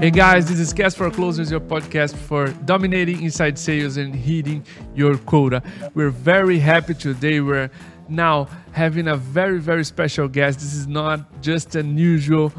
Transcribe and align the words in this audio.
Hey 0.00 0.10
guys, 0.10 0.48
this 0.48 0.58
is 0.58 0.72
Cast 0.72 0.96
for 0.96 1.10
Closers, 1.10 1.50
your 1.50 1.60
podcast 1.60 2.16
for 2.16 2.48
dominating 2.64 3.22
inside 3.22 3.58
sales 3.58 3.98
and 3.98 4.14
hitting 4.14 4.64
your 4.94 5.18
quota. 5.18 5.62
We're 5.92 6.08
very 6.08 6.58
happy 6.58 6.94
today. 6.94 7.40
We're 7.40 7.70
now 8.08 8.48
having 8.72 9.08
a 9.08 9.16
very, 9.16 9.60
very 9.60 9.84
special 9.84 10.26
guest. 10.26 10.60
This 10.60 10.72
is 10.72 10.86
not 10.86 11.42
just 11.42 11.74
an 11.74 11.98
usual 11.98 12.50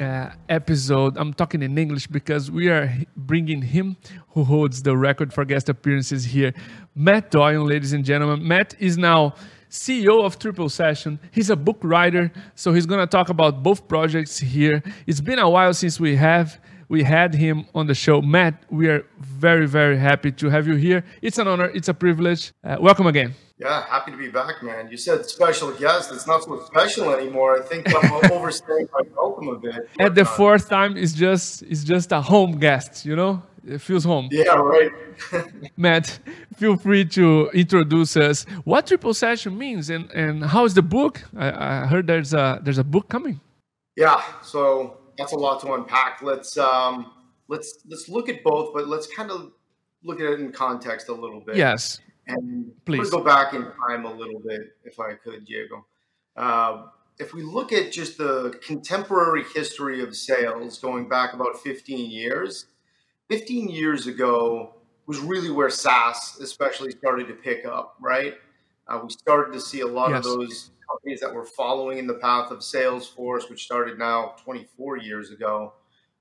uh, 0.00 0.30
episode. 0.48 1.18
I'm 1.18 1.34
talking 1.34 1.62
in 1.62 1.76
English 1.76 2.06
because 2.06 2.50
we 2.50 2.70
are 2.70 2.90
bringing 3.14 3.60
him 3.60 3.98
who 4.30 4.44
holds 4.44 4.82
the 4.82 4.96
record 4.96 5.34
for 5.34 5.44
guest 5.44 5.68
appearances 5.68 6.24
here, 6.24 6.54
Matt 6.94 7.30
Doyon, 7.30 7.68
ladies 7.68 7.92
and 7.92 8.06
gentlemen. 8.06 8.48
Matt 8.48 8.74
is 8.78 8.96
now 8.96 9.34
CEO 9.68 10.24
of 10.24 10.38
Triple 10.38 10.70
Session. 10.70 11.20
He's 11.30 11.50
a 11.50 11.56
book 11.56 11.76
writer, 11.82 12.32
so 12.54 12.72
he's 12.72 12.86
going 12.86 13.00
to 13.00 13.06
talk 13.06 13.28
about 13.28 13.62
both 13.62 13.86
projects 13.86 14.38
here. 14.38 14.82
It's 15.06 15.20
been 15.20 15.38
a 15.38 15.50
while 15.50 15.74
since 15.74 16.00
we 16.00 16.16
have 16.16 16.58
we 16.90 17.04
had 17.04 17.34
him 17.34 17.66
on 17.72 17.86
the 17.86 17.94
show. 17.94 18.20
Matt, 18.20 18.54
we 18.68 18.88
are 18.88 19.06
very 19.20 19.66
very 19.66 19.96
happy 19.96 20.32
to 20.32 20.50
have 20.50 20.66
you 20.66 20.74
here. 20.74 21.04
It's 21.22 21.38
an 21.38 21.46
honor. 21.46 21.70
It's 21.72 21.88
a 21.88 21.94
privilege. 21.94 22.52
Uh, 22.64 22.76
welcome 22.80 23.06
again. 23.06 23.34
Yeah, 23.58 23.86
happy 23.86 24.10
to 24.10 24.16
be 24.16 24.28
back, 24.28 24.62
man. 24.62 24.88
You 24.90 24.96
said 24.96 25.24
special 25.26 25.70
guest. 25.70 26.10
It's 26.12 26.26
not 26.26 26.42
so 26.42 26.60
special 26.64 27.12
anymore. 27.12 27.58
I 27.58 27.62
think 27.62 27.82
I'm 27.94 28.32
overstaying 28.32 28.88
my 28.92 29.02
welcome 29.16 29.48
a 29.48 29.58
bit. 29.58 29.88
At 30.00 30.14
the 30.14 30.24
fourth 30.24 30.68
time, 30.68 30.96
it's 30.96 31.12
just 31.12 31.62
it's 31.62 31.84
just 31.84 32.10
a 32.10 32.20
home 32.20 32.58
guest. 32.58 33.06
You 33.06 33.14
know, 33.14 33.42
it 33.64 33.78
feels 33.78 34.04
home. 34.04 34.28
Yeah, 34.32 34.56
right. 34.56 34.90
Matt, 35.76 36.18
feel 36.56 36.76
free 36.76 37.04
to 37.16 37.50
introduce 37.54 38.16
us 38.16 38.44
what 38.64 38.88
triple 38.88 39.14
session 39.14 39.56
means 39.56 39.90
and, 39.90 40.10
and 40.10 40.44
how 40.44 40.64
is 40.64 40.74
the 40.74 40.82
book? 40.82 41.22
I, 41.36 41.84
I 41.84 41.86
heard 41.86 42.08
there's 42.08 42.34
a 42.34 42.60
there's 42.64 42.78
a 42.78 42.84
book 42.84 43.08
coming. 43.08 43.40
Yeah, 43.96 44.22
so 44.42 44.99
that's 45.20 45.32
a 45.32 45.36
lot 45.36 45.60
to 45.60 45.74
unpack. 45.74 46.22
Let's 46.22 46.56
um 46.56 47.12
let's 47.48 47.78
let's 47.88 48.08
look 48.08 48.28
at 48.28 48.42
both, 48.42 48.72
but 48.74 48.88
let's 48.88 49.06
kind 49.14 49.30
of 49.30 49.52
look 50.02 50.20
at 50.20 50.26
it 50.26 50.40
in 50.40 50.50
context 50.50 51.08
a 51.08 51.14
little 51.14 51.40
bit. 51.40 51.56
Yes. 51.56 52.00
And 52.26 52.72
please 52.84 53.10
go 53.10 53.22
back 53.22 53.54
in 53.54 53.62
time 53.88 54.04
a 54.04 54.12
little 54.12 54.40
bit, 54.40 54.60
if 54.84 54.98
I 55.00 55.14
could, 55.14 55.44
Diego. 55.44 55.84
Uh, 56.36 56.86
if 57.18 57.34
we 57.34 57.42
look 57.42 57.72
at 57.72 57.92
just 57.92 58.18
the 58.18 58.58
contemporary 58.64 59.44
history 59.54 60.02
of 60.02 60.16
sales 60.16 60.78
going 60.78 61.08
back 61.08 61.34
about 61.34 61.58
15 61.60 62.10
years, 62.10 62.66
15 63.28 63.68
years 63.68 64.06
ago 64.06 64.74
was 65.06 65.18
really 65.18 65.50
where 65.50 65.70
SaaS 65.70 66.38
especially 66.40 66.92
started 66.92 67.26
to 67.28 67.34
pick 67.34 67.66
up, 67.66 67.96
right? 68.00 68.34
Uh, 68.86 69.00
we 69.02 69.10
started 69.10 69.52
to 69.52 69.60
see 69.60 69.80
a 69.80 69.86
lot 69.86 70.10
yes. 70.10 70.18
of 70.18 70.24
those 70.24 70.70
companies 70.90 71.20
that 71.20 71.32
were 71.32 71.44
following 71.44 71.98
in 71.98 72.06
the 72.06 72.14
path 72.14 72.50
of 72.50 72.58
Salesforce, 72.58 73.48
which 73.48 73.64
started 73.64 73.98
now 73.98 74.34
24 74.42 74.98
years 74.98 75.30
ago, 75.30 75.74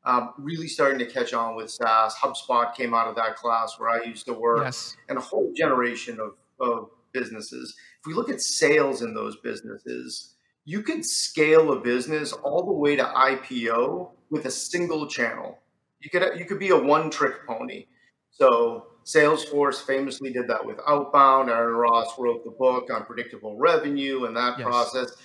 um, 0.06 0.34
really 0.38 0.67
starting 0.67 1.00
to 1.00 1.06
catch 1.06 1.34
on 1.34 1.56
with 1.56 1.70
SaaS. 1.70 2.16
HubSpot 2.16 2.73
came 2.73 2.94
out 2.94 3.08
of 3.08 3.16
that 3.16 3.36
class 3.36 3.75
where 3.78 3.90
I 3.90 4.03
used 4.03 4.25
to 4.28 4.34
work, 4.34 4.64
yes. 4.64 4.95
and 5.09 5.17
a 5.17 5.22
whole 5.22 5.52
generation 5.56 6.20
of, 6.20 6.36
of 6.59 6.90
businesses. 7.12 7.75
If 8.00 8.08
we 8.08 8.14
look 8.14 8.30
at 8.30 8.42
sales 8.42 9.02
in 9.02 9.14
those 9.14 9.38
businesses, 9.38 10.36
you 10.66 10.81
could 10.81 11.03
scale 11.03 11.73
a 11.73 11.80
business 11.80 12.31
all 12.31 12.66
the 12.66 12.72
way 12.72 12.95
to 12.95 13.03
IPO 13.03 14.12
with 14.30 14.45
a 14.45 14.52
single 14.52 15.08
channel. 15.08 15.58
You 16.00 16.09
could 16.09 16.38
you 16.38 16.45
could 16.45 16.59
be 16.59 16.70
a 16.70 16.78
one 16.78 17.09
trick 17.09 17.45
pony. 17.45 17.88
So 18.31 18.86
Salesforce 19.16 19.82
famously 19.82 20.32
did 20.32 20.48
that 20.48 20.64
with 20.64 20.80
outbound. 20.88 21.50
Aaron 21.50 21.76
Ross 21.76 22.18
wrote 22.18 22.44
the 22.44 22.52
book 22.52 22.90
on 22.94 23.06
predictable 23.06 23.58
revenue 23.58 24.26
and 24.26 24.36
that 24.36 24.60
yes. 24.60 24.68
process. 24.68 25.16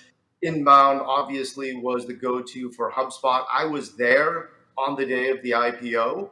Inbound 0.41 1.01
obviously 1.01 1.75
was 1.75 2.05
the 2.05 2.13
go-to 2.13 2.71
for 2.71 2.91
HubSpot. 2.91 3.45
I 3.51 3.65
was 3.65 3.95
there 3.95 4.49
on 4.77 4.95
the 4.95 5.05
day 5.05 5.29
of 5.29 5.41
the 5.43 5.51
IPO, 5.51 6.29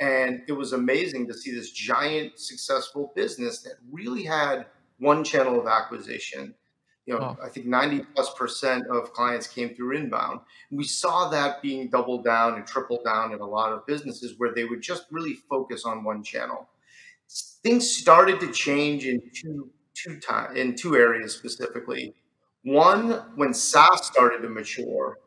and 0.00 0.42
it 0.48 0.52
was 0.52 0.72
amazing 0.72 1.26
to 1.28 1.34
see 1.34 1.52
this 1.54 1.70
giant 1.70 2.38
successful 2.38 3.12
business 3.14 3.62
that 3.62 3.74
really 3.90 4.24
had 4.24 4.66
one 4.98 5.24
channel 5.24 5.60
of 5.60 5.66
acquisition 5.66 6.54
you 7.06 7.14
know, 7.14 7.20
oh. 7.20 7.44
I 7.44 7.48
think 7.48 7.66
90 7.66 8.04
plus 8.14 8.34
percent 8.34 8.84
of 8.88 9.12
clients 9.12 9.46
came 9.46 9.74
through 9.74 9.96
inbound. 9.96 10.40
And 10.70 10.78
we 10.78 10.84
saw 10.84 11.28
that 11.28 11.62
being 11.62 11.88
doubled 11.88 12.24
down 12.24 12.54
and 12.54 12.66
tripled 12.66 13.04
down 13.04 13.32
in 13.32 13.40
a 13.40 13.46
lot 13.46 13.72
of 13.72 13.86
businesses 13.86 14.34
where 14.38 14.52
they 14.52 14.64
would 14.64 14.82
just 14.82 15.06
really 15.10 15.34
focus 15.48 15.84
on 15.84 16.02
one 16.02 16.24
channel. 16.24 16.68
Things 17.62 17.90
started 17.90 18.40
to 18.40 18.52
change 18.52 19.06
in 19.06 19.20
two 19.34 19.70
two 19.94 20.20
time 20.20 20.56
in 20.56 20.76
two 20.76 20.96
areas 20.96 21.34
specifically. 21.34 22.14
One, 22.62 23.10
when 23.36 23.54
SaaS 23.54 24.06
started 24.06 24.42
to 24.42 24.48
mature 24.48 25.18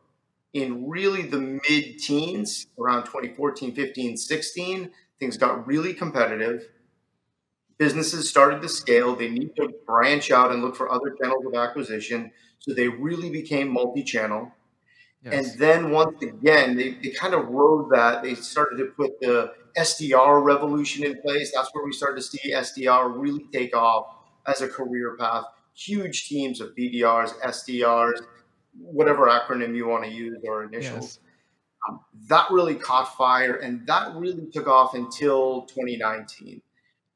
in 0.52 0.88
really 0.88 1.22
the 1.22 1.40
mid 1.40 1.98
teens, 1.98 2.66
around 2.78 3.04
2014, 3.04 3.74
15, 3.74 4.16
16, 4.16 4.90
things 5.18 5.36
got 5.36 5.66
really 5.66 5.94
competitive 5.94 6.68
businesses 7.80 8.28
started 8.28 8.60
to 8.60 8.68
scale. 8.68 9.16
They 9.16 9.30
need 9.30 9.56
to 9.56 9.70
branch 9.86 10.30
out 10.30 10.52
and 10.52 10.62
look 10.62 10.76
for 10.76 10.92
other 10.92 11.16
channels 11.20 11.46
of 11.46 11.54
acquisition. 11.54 12.30
So 12.58 12.74
they 12.74 12.88
really 12.88 13.30
became 13.30 13.72
multi 13.72 14.04
channel. 14.04 14.52
Yes. 15.22 15.34
And 15.34 15.60
then 15.60 15.90
once 15.90 16.22
again, 16.22 16.76
they, 16.76 16.92
they 17.02 17.10
kind 17.10 17.34
of 17.34 17.48
rode 17.48 17.90
that. 17.90 18.22
They 18.22 18.34
started 18.34 18.76
to 18.78 18.86
put 18.86 19.20
the 19.20 19.52
SDR 19.76 20.42
revolution 20.42 21.04
in 21.04 21.20
place. 21.20 21.52
That's 21.54 21.68
where 21.74 21.84
we 21.84 21.92
started 21.92 22.16
to 22.16 22.22
see 22.22 22.52
SDR 22.52 23.20
really 23.20 23.44
take 23.52 23.76
off 23.76 24.16
as 24.46 24.62
a 24.62 24.68
career 24.68 25.16
path. 25.18 25.44
Huge 25.74 26.26
teams 26.26 26.60
of 26.60 26.74
BDRs, 26.74 27.38
SDRs, 27.40 28.20
whatever 28.78 29.26
acronym 29.26 29.76
you 29.76 29.86
want 29.86 30.04
to 30.04 30.10
use 30.10 30.38
or 30.44 30.64
initials. 30.64 31.04
Yes. 31.04 31.18
Um, 31.88 32.00
that 32.28 32.46
really 32.50 32.74
caught 32.74 33.16
fire 33.16 33.56
and 33.56 33.86
that 33.86 34.14
really 34.14 34.46
took 34.52 34.66
off 34.66 34.94
until 34.94 35.62
2019. 35.62 36.60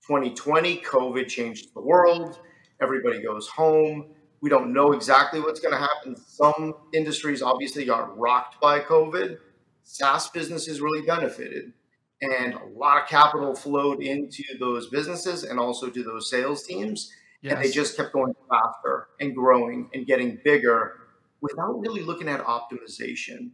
2020, 0.07 0.79
COVID 0.79 1.29
changed 1.29 1.75
the 1.75 1.81
world. 1.81 2.39
Everybody 2.81 3.23
goes 3.23 3.49
home. 3.49 4.14
We 4.45 4.51
don't 4.51 4.75
know 4.75 4.93
exactly 4.93 5.41
what's 5.41 5.59
going 5.59 5.73
to 5.73 5.81
happen. 5.81 6.17
Some 6.17 6.75
industries 6.93 7.41
obviously 7.41 7.87
got 7.87 8.19
rocked 8.19 8.61
by 8.61 8.79
COVID. 8.79 9.39
SaaS 9.85 10.29
businesses 10.29 10.83
really 10.83 11.01
benefited. 11.01 11.73
And 12.21 12.53
a 12.53 12.67
lot 12.77 13.01
of 13.01 13.09
capital 13.09 13.55
flowed 13.55 14.03
into 14.03 14.43
those 14.61 14.91
businesses 14.91 15.45
and 15.45 15.59
also 15.59 15.89
to 15.89 16.05
those 16.05 16.29
sales 16.29 16.63
teams. 16.65 17.11
Yes. 17.41 17.55
And 17.55 17.65
they 17.65 17.71
just 17.71 17.97
kept 17.97 18.13
going 18.13 18.35
faster 18.51 19.07
and 19.19 19.35
growing 19.35 19.89
and 19.95 20.07
getting 20.07 20.39
bigger 20.45 20.93
without 21.41 21.81
really 21.81 22.03
looking 22.03 22.29
at 22.29 22.45
optimization. 22.45 23.53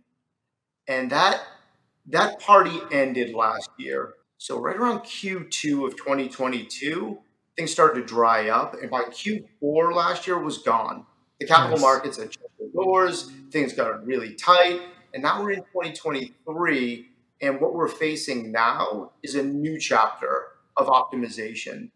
And 0.89 1.09
that 1.13 1.41
that 2.09 2.41
party 2.41 2.81
ended 2.91 3.33
last 3.33 3.71
year 3.79 4.15
so 4.39 4.59
right 4.59 4.75
around 4.75 5.03
Q2 5.03 5.87
of 5.87 5.97
2022, 5.97 7.19
things 7.57 7.71
started 7.71 8.01
to 8.01 8.07
dry 8.07 8.49
up, 8.49 8.75
and 8.81 8.91
by 8.91 9.03
Q4 9.03 9.95
last 9.95 10.27
year 10.27 10.39
was 10.39 10.59
gone. 10.59 11.07
The 11.39 11.47
capital 11.47 11.73
yes. 11.73 11.81
markets 11.81 12.17
had 12.19 12.33
shut 12.33 12.51
their 12.59 12.69
doors, 12.69 13.31
things 13.51 13.73
got 13.73 14.05
really 14.07 14.35
tight, 14.35 14.81
and 15.15 15.23
now 15.23 15.43
we're 15.43 15.53
in 15.53 15.61
2023, 15.61 17.07
and 17.41 17.61
what 17.61 17.75
we're 17.75 17.89
facing 17.89 18.53
now 18.53 19.13
is 19.23 19.35
a 19.35 19.43
new 19.43 19.79
chapter 19.79 20.45
of 20.77 20.87
optimization. 20.87 21.91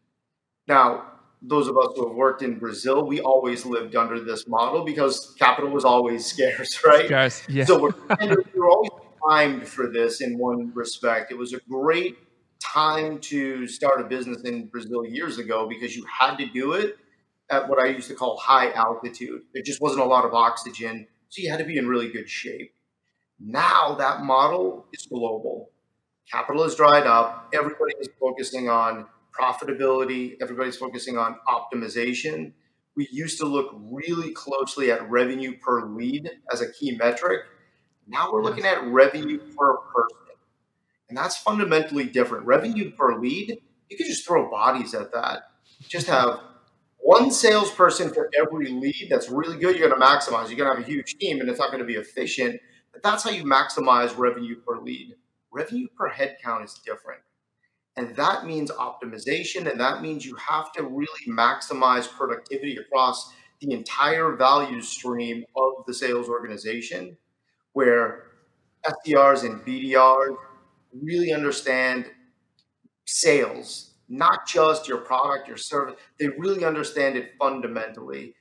Now, 0.67 1.05
those 1.43 1.69
of 1.69 1.77
us 1.77 1.89
who 1.95 2.09
have 2.09 2.17
worked 2.17 2.43
in 2.43 2.59
Brazil, 2.59 3.07
we 3.07 3.21
always 3.21 3.67
lived 3.67 3.95
under 3.97 4.19
this 4.19 4.49
model 4.49 4.85
because 4.85 5.35
capital 5.39 5.71
was 5.71 5.85
always 5.85 6.25
scarce, 6.33 6.83
right? 6.85 7.07
Scarce. 7.07 7.43
So 7.67 7.79
we're, 7.79 7.95
we're 8.55 8.71
always 8.71 8.91
primed 9.23 9.67
for 9.69 9.89
this 9.89 10.21
in 10.21 10.39
one 10.39 10.73
respect. 10.75 11.31
It 11.31 11.39
was 11.39 11.53
a 11.53 11.61
great 11.69 12.17
time 12.73 13.19
to 13.21 13.67
start 13.67 14.01
a 14.01 14.05
business 14.05 14.43
in 14.43 14.67
Brazil 14.67 15.05
years 15.05 15.39
ago 15.39 15.69
because 15.69 15.95
you 15.95 16.05
had 16.07 16.37
to 16.37 16.47
do 16.47 16.73
it 16.73 16.97
at 17.51 17.69
what 17.69 17.79
I 17.79 17.87
used 17.87 18.09
to 18.09 18.15
call 18.15 18.39
high 18.39 18.73
altitude. 18.73 19.43
There 19.53 19.63
just 19.63 19.81
wasn't 19.81 20.03
a 20.03 20.07
lot 20.07 20.25
of 20.25 20.35
oxygen, 20.35 21.07
so 21.29 21.43
you 21.43 21.51
had 21.51 21.59
to 21.59 21.65
be 21.65 21.77
in 21.77 21.87
really 21.87 22.09
good 22.09 22.29
shape. 22.29 22.73
Now 23.39 23.95
that 23.97 24.23
model 24.23 24.87
is 24.93 25.07
global. 25.07 25.71
Capital 26.31 26.65
is 26.65 26.75
dried 26.75 27.07
up. 27.07 27.49
Everybody 27.53 27.95
is 28.01 28.09
focusing 28.19 28.69
on 28.69 29.07
profitability. 29.39 30.37
Everybody's 30.41 30.77
focusing 30.77 31.19
on 31.19 31.37
optimization. 31.49 32.53
We 32.97 33.09
used 33.11 33.39
to 33.41 33.47
look 33.47 33.75
really 33.91 34.31
closely 34.33 34.91
at 34.91 35.09
revenue 35.11 35.59
per 35.59 35.85
lead 35.85 36.31
as 36.53 36.61
a 36.61 36.73
key 36.73 36.97
metric. 36.97 37.43
Now 38.07 38.33
we're 38.33 38.43
looking 38.43 38.65
at 38.65 38.83
revenue 38.85 39.39
per 39.39 39.77
person. 39.77 40.24
And 41.09 41.17
that's 41.17 41.37
fundamentally 41.37 42.07
different. 42.07 42.47
Revenue 42.47 42.91
per 42.91 43.19
lead, 43.19 43.59
you 43.89 43.97
could 43.97 44.07
just 44.07 44.27
throw 44.27 44.51
bodies 44.51 44.95
at 44.95 45.13
that. 45.13 45.43
Just 45.89 46.07
have 46.07 46.41
one 46.99 47.31
salesperson 47.31 48.13
for 48.13 48.31
every 48.35 48.69
lead 48.69 49.09
that's 49.11 49.29
really 49.29 49.59
good, 49.59 49.77
you're 49.77 49.89
going 49.89 50.01
to 50.01 50.07
maximize. 50.07 50.49
You're 50.49 50.57
going 50.57 50.71
to 50.71 50.77
have 50.77 50.79
a 50.79 50.91
huge 50.91 51.17
team 51.19 51.41
and 51.41 51.51
it's 51.51 51.59
not 51.59 51.71
going 51.71 51.81
to 51.81 51.87
be 51.87 51.97
efficient. 51.97 52.61
But 52.93 53.03
that's 53.03 53.23
how 53.23 53.31
you 53.31 53.45
maximize 53.45 54.17
revenue 54.17 54.57
per 54.57 54.81
lead. 54.81 55.15
Revenue 55.53 55.87
per 55.97 56.11
headcount 56.11 56.65
is 56.65 56.81
different. 56.85 57.21
And 57.97 58.17
that 58.17 58.47
means 58.47 58.71
optimization. 58.71 59.71
And 59.71 59.79
that 59.81 60.01
means 60.01 60.25
you 60.25 60.35
have 60.37 60.73
to 60.73 60.83
really 60.83 61.27
maximize 61.29 62.11
productivity 62.11 62.77
across 62.77 63.33
the 63.61 63.73
entire 63.73 64.35
value 64.37 64.81
stream 64.81 65.45
of 65.57 65.85
the 65.87 65.95
sales 65.95 66.29
organization, 66.29 67.17
where 67.73 68.25
SDRs 68.85 69.45
and 69.45 69.61
BDRs 69.61 70.37
really 71.03 71.33
understand 71.33 72.07
sales, 73.07 73.95
not 74.09 74.47
just 74.47 74.89
your 74.89 74.99
product, 74.99 75.49
your 75.49 75.57
service. 75.57 75.97
They 76.19 76.29
really 76.29 76.65
understand 76.65 77.17
it 77.17 77.33
fundamentally. 77.39 78.35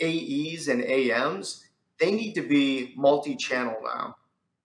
AEs 0.00 0.68
and 0.68 0.84
AMs, 0.84 1.64
they 1.98 2.12
need 2.12 2.34
to 2.34 2.42
be 2.42 2.94
multi 2.96 3.36
channel 3.36 3.76
now. 3.82 4.16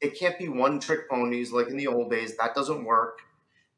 It 0.02 0.18
can't 0.20 0.38
be 0.38 0.50
one 0.50 0.80
trick 0.80 1.10
ponies 1.10 1.52
like 1.52 1.68
in 1.68 1.78
the 1.78 1.88
old 1.88 2.10
days. 2.10 2.36
That 2.38 2.56
doesn't 2.56 2.84
work. 2.84 3.20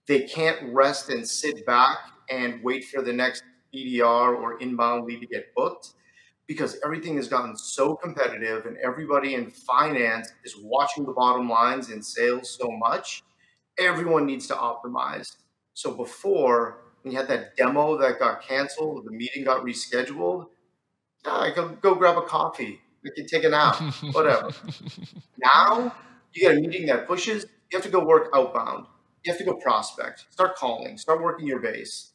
They 0.07 0.21
can't 0.21 0.74
rest 0.74 1.09
and 1.09 1.27
sit 1.27 1.66
back 1.66 1.98
and 2.30 2.63
wait 2.63 2.86
for 2.86 3.01
the 3.01 3.13
next 3.13 3.44
BDR 3.74 4.36
or 4.36 4.59
inbound 4.59 5.06
lead 5.06 5.19
to 5.21 5.27
get 5.27 5.54
booked 5.56 5.94
because 6.48 6.77
everything 6.83 7.16
has 7.16 7.27
gotten 7.27 7.56
so 7.56 7.95
competitive 7.95 8.66
and 8.66 8.77
everybody 8.77 9.36
in 9.36 9.50
finance 9.50 10.31
is 10.44 10.56
watching 10.62 11.06
the 11.06 11.13
bottom 11.13 11.50
lines 11.50 11.89
in 11.89 12.01
sales 12.01 12.57
so 12.59 12.69
much. 12.69 13.24
Everyone 13.80 14.25
needs 14.25 14.48
to 14.48 14.54
optimize. 14.54 15.38
So 15.74 15.94
before, 15.94 16.81
when 17.02 17.12
you 17.12 17.18
had 17.18 17.28
that 17.30 17.56
demo 17.56 17.98
that 17.98 18.20
got 18.20 18.44
canceled, 18.44 19.06
the 19.06 19.12
meeting 19.12 19.44
got 19.44 19.64
rescheduled, 19.64 20.48
yeah, 21.25 21.40
I 21.40 21.52
could 21.52 21.81
go 21.81 21.96
grab 21.96 22.18
a 22.18 22.22
coffee. 22.22 22.80
I 23.06 23.10
can 23.16 23.28
take 23.28 23.44
a 23.44 23.50
nap, 23.50 23.75
whatever. 24.14 24.50
now 25.38 25.94
you 26.34 26.42
get 26.42 26.58
a 26.58 26.60
meeting 26.60 26.86
that 26.88 27.08
pushes, 27.08 27.44
you 27.44 27.78
have 27.78 27.84
to 27.84 27.92
go 27.92 28.04
work 28.04 28.30
outbound. 28.34 28.86
You 29.24 29.31
have 29.31 29.40
to 29.40 29.46
go 29.46 29.54
prospect, 29.56 30.26
start 30.31 30.56
calling, 30.56 30.98
start 30.98 31.22
working 31.22 31.48
your 31.48 31.60
base. 31.60 32.12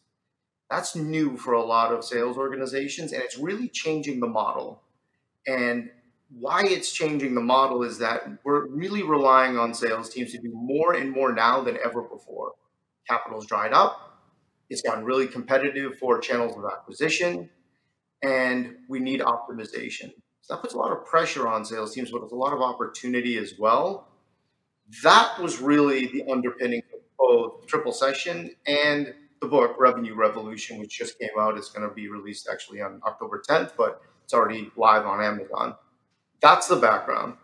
That's 0.71 0.95
new 0.95 1.37
for 1.39 1.55
a 1.55 1.65
lot 1.65 1.93
of 1.93 2.05
sales 2.05 2.37
organizations, 2.37 3.13
and 3.13 3.23
it's 3.23 3.39
really 3.39 3.69
changing 3.69 4.21
the 4.21 4.27
model. 4.27 4.83
And 5.47 5.91
why 6.31 6.63
it's 6.65 6.93
changing 6.93 7.35
the 7.35 7.41
model 7.41 7.83
is 7.83 7.99
that 7.99 8.29
we're 8.45 8.67
really 8.69 9.03
relying 9.03 9.59
on 9.59 9.73
sales 9.73 10.11
teams 10.11 10.33
to 10.33 10.39
do 10.39 10.51
more 10.53 10.93
and 10.95 11.11
more 11.11 11.33
now 11.33 11.63
than 11.63 11.79
ever 11.85 12.03
before. 12.03 12.53
Capital's 13.09 13.47
dried 13.47 13.73
up, 13.73 14.09
it's 14.69 14.83
gotten 14.83 15.05
really 15.05 15.27
competitive 15.27 15.99
for 15.99 16.19
channels 16.19 16.57
of 16.57 16.65
acquisition, 16.71 17.49
and 18.23 18.77
we 18.89 19.01
need 19.01 19.21
optimization. 19.21 20.13
So 20.43 20.55
that 20.55 20.61
puts 20.61 20.75
a 20.75 20.79
lot 20.79 20.93
of 20.93 21.07
pressure 21.07 21.49
on 21.49 21.65
sales 21.65 21.95
teams, 21.95 22.11
but 22.11 22.23
it's 22.23 22.33
a 22.33 22.37
lot 22.37 22.53
of 22.53 22.61
opportunity 22.61 23.39
as 23.39 23.55
well. 23.59 24.09
That 25.03 25.39
was 25.39 25.61
really 25.61 26.07
the 26.07 26.25
underpinning 26.31 26.83
of 26.93 27.01
both 27.19 27.67
Triple 27.67 27.93
Session 27.93 28.51
and 28.67 29.15
the 29.41 29.47
book 29.47 29.77
Revenue 29.79 30.15
Revolution, 30.15 30.79
which 30.79 30.99
just 30.99 31.19
came 31.19 31.31
out. 31.39 31.57
It's 31.57 31.71
going 31.71 31.89
to 31.89 31.95
be 31.95 32.09
released 32.09 32.49
actually 32.51 32.81
on 32.81 33.01
October 33.07 33.43
10th, 33.49 33.73
but 33.77 34.01
it's 34.25 34.35
already 34.35 34.71
live 34.77 35.07
on 35.07 35.23
Amazon. 35.23 35.75
That's 36.41 36.69
the 36.69 36.77
background. 36.77 37.35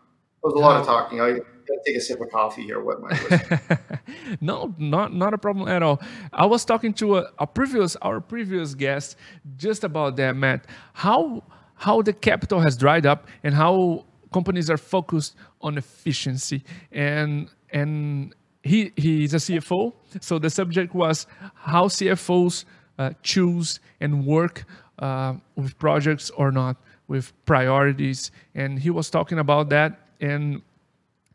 There's 0.43 0.55
a 0.55 0.59
lot 0.59 0.81
of 0.81 0.87
talking. 0.87 1.21
I 1.21 1.33
gotta 1.33 1.81
take 1.87 1.97
a 1.97 2.01
sip 2.01 2.21
of 2.21 2.31
coffee 2.31 2.63
here. 2.63 2.83
What 2.83 3.01
my 3.01 3.79
no, 4.41 4.75
not 4.79 5.15
not 5.15 5.35
a 5.35 5.39
problem 5.39 5.69
at 5.69 5.83
all. 5.83 6.01
I 6.33 6.47
was 6.47 6.65
talking 6.65 6.93
to 6.95 7.19
a, 7.19 7.31
a, 7.39 7.47
previous 7.47 7.97
our 7.97 8.21
previous 8.21 8.75
guest 8.75 9.17
just 9.57 9.85
about 9.85 10.17
that, 10.17 10.37
Matt. 10.37 10.67
How 10.93 11.43
how 11.77 12.03
the 12.03 12.13
capital 12.13 12.61
has 12.61 12.77
dried 12.77 13.07
up 13.07 13.27
and 13.43 13.55
how 13.55 14.05
companies 14.33 14.69
are 14.71 14.77
focused 14.77 15.35
on 15.61 15.79
efficiency 15.79 16.63
and 16.93 17.49
and 17.73 18.35
he 18.63 18.93
he's 18.97 19.35
a 19.35 19.39
CFO, 19.39 19.93
so 20.21 20.39
the 20.39 20.51
subject 20.51 20.95
was 20.95 21.27
how 21.55 21.87
CFOs 21.87 22.65
uh, 22.99 23.11
choose 23.23 23.81
and 24.01 24.25
work 24.27 24.65
uh, 24.99 25.35
with 25.57 25.79
projects 25.79 26.31
or 26.31 26.51
not, 26.51 26.77
with 27.09 27.33
priorities, 27.45 28.31
and 28.55 28.79
he 28.79 28.91
was 28.91 29.11
talking 29.11 29.39
about 29.39 29.69
that, 29.71 30.01
and 30.21 30.63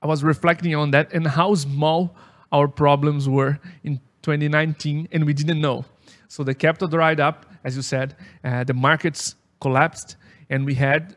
I 0.02 0.08
was 0.08 0.24
reflecting 0.24 0.76
on 0.76 0.92
that 0.92 1.14
and 1.14 1.28
how 1.28 1.56
small 1.56 2.16
our 2.52 2.68
problems 2.68 3.30
were 3.30 3.60
in 3.84 4.00
2019, 4.22 5.10
and 5.12 5.26
we 5.26 5.34
didn't 5.34 5.62
know. 5.62 5.86
So 6.28 6.44
the 6.44 6.54
capital 6.54 6.88
dried 6.88 7.20
up, 7.20 7.46
as 7.64 7.76
you 7.76 7.82
said, 7.82 8.16
uh, 8.44 8.64
the 8.64 8.74
markets 8.74 9.36
collapsed, 9.62 10.16
and 10.50 10.66
we 10.66 10.76
had 10.76 11.16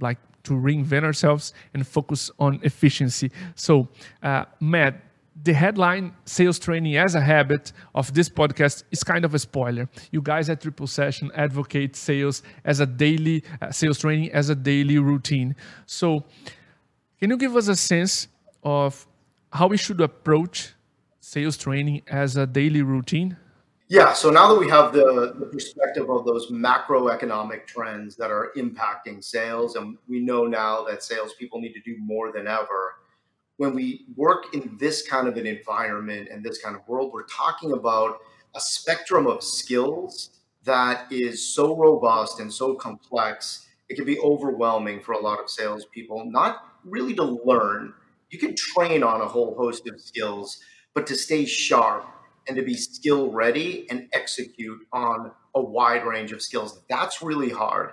like 0.00 0.18
to 0.44 0.54
reinvent 0.54 1.04
ourselves 1.04 1.52
and 1.72 1.86
focus 1.86 2.30
on 2.38 2.60
efficiency. 2.62 3.30
So, 3.54 3.88
uh, 4.22 4.44
Matt, 4.60 5.00
the 5.44 5.52
headline 5.52 6.14
sales 6.24 6.58
training 6.58 6.96
as 6.96 7.14
a 7.14 7.20
habit 7.20 7.72
of 7.94 8.14
this 8.14 8.30
podcast 8.30 8.82
is 8.90 9.04
kind 9.04 9.26
of 9.26 9.34
a 9.34 9.38
spoiler. 9.38 9.88
You 10.10 10.22
guys 10.22 10.48
at 10.48 10.62
Triple 10.62 10.86
Session 10.86 11.30
advocate 11.34 11.96
sales 11.96 12.42
as 12.64 12.80
a 12.80 12.86
daily 12.86 13.44
uh, 13.60 13.70
sales 13.70 13.98
training 13.98 14.32
as 14.32 14.48
a 14.48 14.54
daily 14.54 14.98
routine. 14.98 15.54
So, 15.84 16.24
can 17.20 17.30
you 17.30 17.36
give 17.36 17.56
us 17.56 17.68
a 17.68 17.76
sense 17.76 18.28
of 18.62 19.06
how 19.52 19.66
we 19.66 19.76
should 19.76 20.00
approach 20.00 20.72
sales 21.20 21.58
training 21.58 22.02
as 22.08 22.36
a 22.38 22.46
daily 22.46 22.82
routine? 22.82 23.36
Yeah, 23.88 24.14
so 24.14 24.30
now 24.30 24.52
that 24.52 24.58
we 24.58 24.68
have 24.70 24.94
the, 24.94 25.34
the 25.38 25.46
perspective 25.46 26.08
of 26.08 26.24
those 26.24 26.50
macroeconomic 26.50 27.66
trends 27.66 28.16
that 28.16 28.30
are 28.30 28.50
impacting 28.56 29.22
sales, 29.22 29.76
and 29.76 29.98
we 30.08 30.20
know 30.20 30.46
now 30.46 30.84
that 30.84 31.02
salespeople 31.02 31.60
need 31.60 31.74
to 31.74 31.82
do 31.82 31.96
more 31.98 32.32
than 32.32 32.46
ever, 32.46 32.94
when 33.56 33.74
we 33.74 34.06
work 34.16 34.54
in 34.54 34.76
this 34.78 35.06
kind 35.06 35.28
of 35.28 35.36
an 35.36 35.46
environment 35.46 36.28
and 36.30 36.44
this 36.44 36.58
kind 36.58 36.74
of 36.74 36.86
world, 36.88 37.12
we're 37.12 37.26
talking 37.26 37.72
about 37.72 38.18
a 38.54 38.60
spectrum 38.60 39.26
of 39.26 39.42
skills 39.42 40.30
that 40.64 41.10
is 41.12 41.54
so 41.54 41.76
robust 41.76 42.40
and 42.40 42.52
so 42.52 42.74
complex, 42.74 43.66
it 43.88 43.94
can 43.94 44.04
be 44.04 44.18
overwhelming 44.20 45.00
for 45.00 45.12
a 45.12 45.20
lot 45.20 45.38
of 45.38 45.50
salespeople, 45.50 46.24
not 46.30 46.64
really 46.84 47.14
to 47.14 47.40
learn. 47.44 47.92
You 48.30 48.38
can 48.38 48.54
train 48.56 49.02
on 49.02 49.20
a 49.20 49.26
whole 49.28 49.54
host 49.54 49.86
of 49.88 50.00
skills, 50.00 50.58
but 50.94 51.06
to 51.08 51.14
stay 51.14 51.44
sharp 51.44 52.06
and 52.48 52.56
to 52.56 52.62
be 52.62 52.74
skill 52.74 53.30
ready 53.30 53.86
and 53.90 54.08
execute 54.12 54.80
on 54.92 55.30
a 55.54 55.60
wide 55.62 56.04
range 56.04 56.32
of 56.32 56.42
skills, 56.42 56.82
that's 56.88 57.22
really 57.22 57.50
hard. 57.50 57.92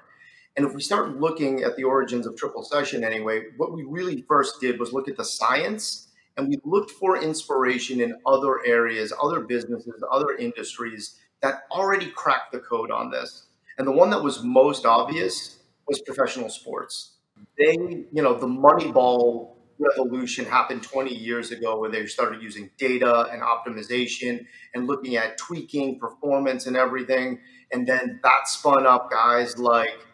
And 0.58 0.66
if 0.66 0.74
we 0.74 0.82
start 0.82 1.20
looking 1.20 1.64
at 1.64 1.76
the 1.78 1.84
origins 1.84 2.28
of 2.28 2.36
triple 2.36 2.64
session 2.64 3.04
anyway, 3.04 3.44
what 3.58 3.72
we 3.72 3.84
really 3.84 4.24
first 4.28 4.60
did 4.60 4.80
was 4.80 4.92
look 4.92 5.08
at 5.08 5.18
the 5.18 5.24
science 5.24 6.10
and 6.38 6.48
we 6.48 6.58
looked 6.66 6.92
for 6.92 7.22
inspiration 7.22 8.02
in 8.02 8.16
other 8.26 8.66
areas, 8.66 9.14
other 9.22 9.42
businesses, 9.42 10.04
other 10.12 10.36
industries 10.38 11.20
that 11.42 11.64
already 11.72 12.08
cracked 12.08 12.52
the 12.52 12.60
code 12.60 12.92
on 12.92 13.10
this. 13.12 13.44
And 13.78 13.88
the 13.88 13.92
one 13.92 14.10
that 14.10 14.22
was 14.22 14.44
most 14.44 14.86
obvious 14.86 15.60
was 15.88 16.02
professional 16.02 16.50
sports. 16.50 17.14
They, 17.58 17.74
you 18.12 18.22
know, 18.22 18.38
the 18.38 18.48
Moneyball 18.48 19.56
revolution 19.80 20.46
happened 20.46 20.84
20 20.84 21.14
years 21.14 21.52
ago 21.52 21.80
where 21.80 21.90
they 21.90 22.06
started 22.06 22.42
using 22.42 22.70
data 22.78 23.28
and 23.32 23.42
optimization 23.42 24.46
and 24.76 24.86
looking 24.86 25.16
at 25.16 25.38
tweaking 25.38 26.00
performance 26.00 26.68
and 26.68 26.78
everything. 26.78 27.40
And 27.72 27.88
then 27.88 28.20
that 28.24 28.48
spun 28.48 28.86
up 28.86 29.10
guys 29.10 29.58
like 29.58 30.06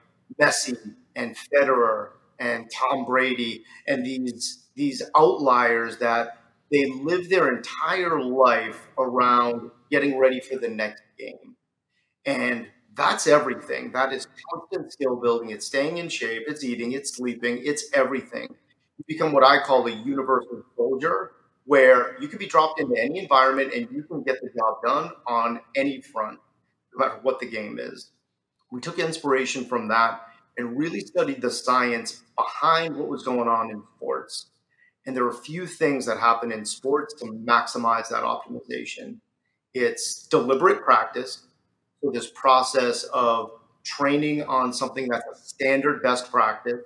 Messi 0.41 0.77
and 1.15 1.36
Federer 1.36 2.10
and 2.39 2.69
Tom 2.72 3.05
Brady 3.05 3.63
and 3.88 4.05
these 4.05 4.65
these 4.75 5.01
outliers 5.15 5.98
that 5.98 6.38
they 6.72 6.86
live 6.86 7.29
their 7.29 7.55
entire 7.55 8.22
life 8.22 8.88
around 9.00 9.72
getting 9.89 10.19
ready 10.19 10.39
for 10.39 10.57
the 10.57 10.67
next 10.67 11.01
game. 11.17 11.55
And 12.25 12.67
that's 12.96 13.27
everything. 13.27 13.91
That 13.91 14.12
is 14.13 14.27
constant 14.51 14.91
skill 14.91 15.15
building. 15.17 15.51
It's 15.51 15.65
staying 15.67 15.98
in 15.98 16.10
shape, 16.10 16.43
it's 16.48 16.63
eating, 16.63 16.93
it's 16.93 17.15
sleeping, 17.15 17.62
it's 17.63 17.89
everything. 17.93 18.50
You 18.98 19.05
become 19.07 19.31
what 19.34 19.46
I 19.46 19.62
call 19.63 19.88
a 19.88 19.91
universal 19.91 20.63
soldier, 20.75 21.31
where 21.65 22.19
you 22.22 22.27
can 22.27 22.39
be 22.39 22.48
dropped 22.48 22.79
into 22.79 22.96
any 23.00 23.19
environment 23.19 23.74
and 23.74 23.88
you 23.91 24.03
can 24.03 24.24
get 24.24 24.41
the 24.41 24.50
job 24.57 24.77
done 24.86 25.12
on 25.27 25.62
any 25.75 26.01
front, 26.01 26.39
no 26.93 27.05
matter 27.07 27.19
what 27.22 27.39
the 27.39 27.46
game 27.50 27.77
is. 27.79 28.12
We 28.71 28.81
took 28.81 29.00
inspiration 29.00 29.65
from 29.65 29.88
that 29.89 30.21
and 30.57 30.77
really 30.77 31.01
studied 31.01 31.41
the 31.41 31.51
science 31.51 32.24
behind 32.36 32.95
what 32.95 33.07
was 33.07 33.24
going 33.24 33.47
on 33.47 33.71
in 33.71 33.81
sports. 33.95 34.47
And 35.05 35.15
there 35.15 35.24
are 35.24 35.29
a 35.29 35.41
few 35.41 35.65
things 35.65 36.05
that 36.05 36.19
happen 36.19 36.51
in 36.51 36.65
sports 36.65 37.13
to 37.15 37.25
maximize 37.25 38.09
that 38.09 38.24
optimization. 38.24 39.19
It's 39.74 40.27
deliberate 40.27 40.83
practice, 40.83 41.43
so 42.01 42.12
this 42.12 42.29
process 42.31 43.03
of 43.05 43.51
training 43.86 44.43
on 44.43 44.74
something 44.74 45.07
that's 45.07 45.25
a 45.31 45.36
standard 45.36 46.03
best 46.03 46.29
practice. 46.29 46.81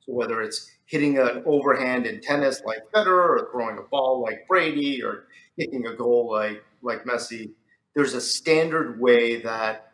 So 0.00 0.12
whether 0.12 0.40
it's 0.40 0.70
hitting 0.86 1.18
an 1.18 1.42
overhand 1.44 2.06
in 2.06 2.20
tennis 2.20 2.62
like 2.64 2.78
Federer, 2.94 3.28
or 3.28 3.48
throwing 3.52 3.78
a 3.78 3.82
ball 3.82 4.22
like 4.22 4.46
Brady, 4.48 5.02
or 5.02 5.24
kicking 5.58 5.86
a 5.86 5.94
goal 5.94 6.30
like 6.30 6.62
like 6.82 7.04
Messi, 7.04 7.50
there's 7.94 8.14
a 8.14 8.20
standard 8.20 9.00
way 9.00 9.42
that 9.42 9.92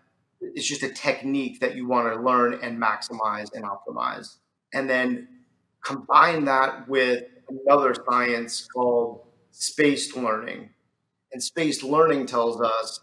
it's 0.54 0.66
just 0.66 0.82
a 0.82 0.88
technique 0.90 1.60
that 1.60 1.76
you 1.76 1.86
want 1.86 2.12
to 2.12 2.20
learn 2.20 2.58
and 2.62 2.80
maximize 2.80 3.52
and 3.54 3.64
optimize. 3.64 4.36
And 4.74 4.88
then 4.88 5.28
combine 5.82 6.44
that 6.46 6.88
with 6.88 7.24
another 7.48 7.94
science 8.08 8.66
called 8.66 9.26
spaced 9.50 10.16
learning. 10.16 10.70
And 11.32 11.42
spaced 11.42 11.82
learning 11.82 12.26
tells 12.26 12.60
us 12.60 13.00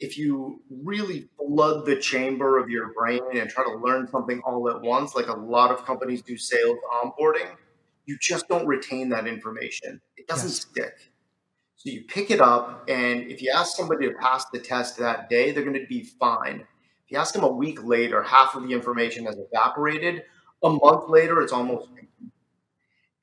if 0.00 0.16
you 0.16 0.62
really 0.70 1.28
flood 1.36 1.84
the 1.84 1.96
chamber 1.96 2.58
of 2.58 2.70
your 2.70 2.92
brain 2.92 3.20
and 3.34 3.50
try 3.50 3.64
to 3.64 3.76
learn 3.78 4.08
something 4.08 4.40
all 4.44 4.68
at 4.70 4.80
once, 4.80 5.14
like 5.14 5.28
a 5.28 5.36
lot 5.36 5.70
of 5.70 5.84
companies 5.84 6.22
do 6.22 6.36
sales 6.36 6.78
onboarding, 6.92 7.50
you 8.06 8.16
just 8.20 8.48
don't 8.48 8.66
retain 8.66 9.08
that 9.10 9.26
information. 9.26 10.00
It 10.16 10.26
doesn't 10.28 10.48
yes. 10.48 10.60
stick. 10.60 10.94
So 11.76 11.90
you 11.90 12.04
pick 12.08 12.30
it 12.30 12.40
up, 12.40 12.88
and 12.88 13.30
if 13.30 13.40
you 13.40 13.52
ask 13.54 13.76
somebody 13.76 14.08
to 14.08 14.14
pass 14.14 14.44
the 14.52 14.58
test 14.58 14.98
that 14.98 15.28
day, 15.28 15.52
they're 15.52 15.62
going 15.62 15.78
to 15.78 15.86
be 15.86 16.02
fine. 16.02 16.64
If 17.08 17.12
you 17.12 17.18
ask 17.18 17.32
them 17.32 17.42
a 17.44 17.48
week 17.48 17.82
later, 17.84 18.22
half 18.22 18.54
of 18.54 18.64
the 18.64 18.74
information 18.74 19.24
has 19.24 19.38
evaporated. 19.38 20.24
A 20.62 20.68
month 20.68 21.08
later, 21.08 21.40
it's 21.40 21.54
almost. 21.54 21.88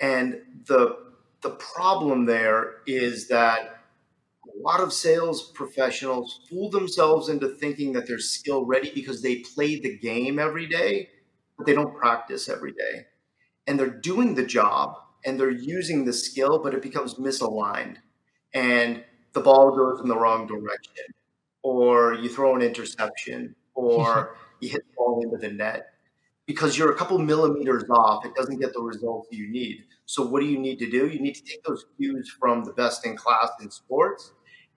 And 0.01 0.42
the 0.65 0.98
the 1.42 1.51
problem 1.51 2.25
there 2.25 2.77
is 2.88 3.27
that 3.27 3.82
a 4.48 4.60
lot 4.60 4.80
of 4.80 4.92
sales 4.92 5.51
professionals 5.51 6.42
fool 6.50 6.72
themselves 6.72 7.30
into 7.30 7.48
thinking 7.48 7.94
that 7.94 8.08
they're 8.08 8.18
skill 8.18 8.65
ready 8.65 8.92
because 8.96 9.22
they 9.22 9.38
play 9.38 9.80
the 9.80 10.00
game 10.00 10.39
every 10.39 10.65
day, 10.65 11.10
but 11.56 11.68
they 11.68 11.74
don't 11.74 11.96
practice 11.96 12.50
every 12.50 12.72
day. 12.72 13.06
And 13.68 13.80
they're 13.80 13.89
doing 14.01 14.34
the 14.34 14.46
job 14.46 14.96
and 15.25 15.39
they're 15.39 15.51
using 15.51 16.06
the 16.06 16.13
skill, 16.13 16.58
but 16.58 16.74
it 16.74 16.82
becomes 16.82 17.15
misaligned 17.15 17.98
and 18.54 19.04
the 19.34 19.42
ball 19.42 19.75
goes 19.75 20.01
in 20.01 20.08
the 20.08 20.18
wrong 20.18 20.48
direction, 20.48 21.06
or 21.62 22.13
you 22.15 22.30
throw 22.30 22.56
an 22.56 22.62
interception, 22.63 23.56
or 23.75 24.36
you 24.62 24.70
hit 24.70 24.82
the 24.88 24.96
ball 24.98 25.22
into 25.22 25.38
the 25.38 25.53
net. 25.53 25.88
Because 26.46 26.77
you're 26.77 26.91
a 26.91 26.96
couple 26.96 27.17
millimeters 27.17 27.86
off, 27.89 28.25
it 28.25 28.36
doesn't 28.36 28.60
get 28.60 28.74
the 28.74 28.82
results 28.82 29.27
you 29.32 29.50
need. 29.50 29.84
So, 30.05 30.24
what 30.24 30.41
do 30.41 30.46
you 30.46 30.60
need 30.60 30.77
to 30.79 30.89
do? 30.89 31.08
You 31.08 31.20
need 31.20 31.34
to 31.36 31.44
take 31.44 31.63
those 31.63 31.86
cues 31.98 32.29
from 32.39 32.63
the 32.63 32.74
best 32.74 33.05
in 33.05 33.17
class 33.17 33.50
in 33.62 33.72
sports 33.72 34.34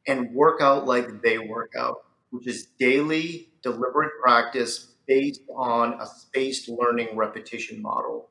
and 0.06 0.32
work 0.34 0.62
out 0.62 0.86
like 0.86 1.22
they 1.22 1.38
work 1.38 1.72
out, 1.78 2.04
which 2.30 2.46
is 2.46 2.68
daily, 2.78 3.50
deliberate 3.62 4.12
practice 4.22 4.94
based 5.06 5.42
on 5.54 6.00
a 6.00 6.06
spaced 6.06 6.70
learning 6.70 7.14
repetition 7.14 7.82
model. 7.82 8.30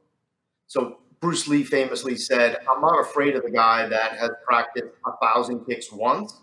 So, 0.66 0.98
Bruce 1.20 1.48
Lee 1.48 1.64
famously 1.64 2.16
said, 2.16 2.58
I'm 2.70 2.82
not 2.82 3.00
afraid 3.00 3.36
of 3.36 3.44
the 3.44 3.52
guy 3.52 3.88
that 3.88 4.18
has 4.18 4.32
practiced 4.46 4.94
a 5.06 5.12
thousand 5.22 5.66
kicks 5.66 5.92
once. 5.92 6.42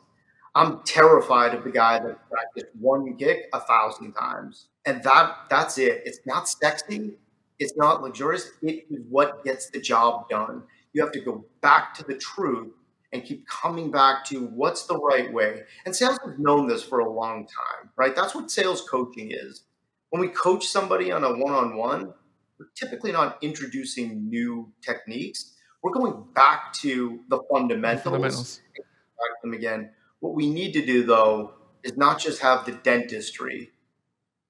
I'm 0.54 0.82
terrified 0.84 1.54
of 1.54 1.64
the 1.64 1.70
guy 1.70 1.98
that 1.98 2.30
practiced 2.30 2.74
one 2.78 3.16
kick 3.16 3.46
a 3.52 3.60
thousand 3.60 4.12
times. 4.12 4.66
And 4.86 5.02
that 5.02 5.36
that's 5.50 5.78
it. 5.78 6.02
It's 6.04 6.20
not 6.26 6.48
sexy. 6.48 7.18
It's 7.58 7.76
not 7.76 8.02
luxurious. 8.02 8.50
It 8.62 8.86
is 8.90 9.00
what 9.08 9.44
gets 9.44 9.70
the 9.70 9.80
job 9.80 10.28
done. 10.28 10.62
You 10.92 11.02
have 11.02 11.12
to 11.12 11.20
go 11.20 11.44
back 11.60 11.94
to 11.94 12.04
the 12.04 12.14
truth 12.14 12.72
and 13.12 13.24
keep 13.24 13.46
coming 13.46 13.90
back 13.90 14.24
to 14.26 14.46
what's 14.46 14.86
the 14.86 14.98
right 14.98 15.32
way. 15.32 15.62
And 15.86 15.94
sales 15.94 16.18
has 16.24 16.38
known 16.38 16.66
this 16.66 16.82
for 16.82 17.00
a 17.00 17.08
long 17.08 17.46
time, 17.46 17.90
right? 17.96 18.14
That's 18.14 18.34
what 18.34 18.50
sales 18.50 18.82
coaching 18.88 19.30
is. 19.30 19.62
When 20.10 20.20
we 20.20 20.28
coach 20.28 20.66
somebody 20.66 21.10
on 21.12 21.24
a 21.24 21.32
one-on-one, 21.32 22.12
we're 22.58 22.66
typically 22.74 23.12
not 23.12 23.38
introducing 23.42 24.28
new 24.28 24.72
techniques. 24.80 25.54
We're 25.82 25.92
going 25.92 26.24
back 26.34 26.72
to 26.74 27.20
the 27.28 27.40
fundamentals. 27.50 28.04
The 28.04 28.10
fundamentals. 28.10 28.60
Back 28.76 29.42
them 29.42 29.52
again. 29.54 29.90
What 30.24 30.34
we 30.34 30.48
need 30.48 30.72
to 30.72 30.86
do 30.86 31.04
though 31.04 31.52
is 31.82 31.98
not 31.98 32.18
just 32.18 32.40
have 32.40 32.64
the 32.64 32.72
dentistry. 32.72 33.72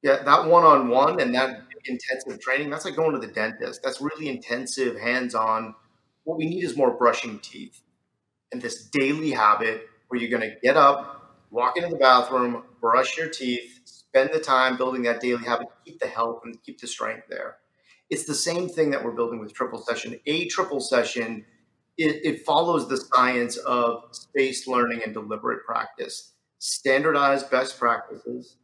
Yeah, 0.04 0.22
that 0.22 0.46
one-on-one 0.46 1.20
and 1.20 1.34
that 1.34 1.62
intensive 1.84 2.40
training, 2.40 2.70
that's 2.70 2.84
like 2.84 2.94
going 2.94 3.10
to 3.10 3.18
the 3.18 3.32
dentist. 3.32 3.82
That's 3.82 4.00
really 4.00 4.28
intensive, 4.28 4.96
hands-on. 4.96 5.74
What 6.22 6.38
we 6.38 6.46
need 6.46 6.62
is 6.62 6.76
more 6.76 6.96
brushing 6.96 7.40
teeth. 7.40 7.82
And 8.52 8.62
this 8.62 8.84
daily 8.84 9.32
habit 9.32 9.88
where 10.06 10.20
you're 10.20 10.30
going 10.30 10.48
to 10.48 10.54
get 10.62 10.76
up, 10.76 11.40
walk 11.50 11.76
into 11.76 11.88
the 11.88 11.96
bathroom, 11.96 12.62
brush 12.80 13.18
your 13.18 13.28
teeth, 13.28 13.80
spend 13.84 14.30
the 14.32 14.38
time 14.38 14.76
building 14.76 15.02
that 15.02 15.20
daily 15.20 15.44
habit, 15.44 15.66
keep 15.84 15.98
the 15.98 16.06
health 16.06 16.42
and 16.44 16.62
keep 16.62 16.80
the 16.80 16.86
strength 16.86 17.24
there. 17.28 17.56
It's 18.10 18.26
the 18.26 18.34
same 18.34 18.68
thing 18.68 18.92
that 18.92 19.04
we're 19.04 19.10
building 19.10 19.40
with 19.40 19.52
triple 19.52 19.82
session. 19.82 20.20
A 20.26 20.46
triple 20.46 20.80
session, 20.80 21.44
it, 21.96 22.20
it 22.24 22.44
follows 22.44 22.88
the 22.88 22.96
science 22.96 23.56
of 23.58 24.04
spaced 24.12 24.66
learning 24.66 25.02
and 25.04 25.14
deliberate 25.14 25.64
practice. 25.64 26.32
Standardized 26.58 27.50
best 27.50 27.78
practices, 27.78 28.56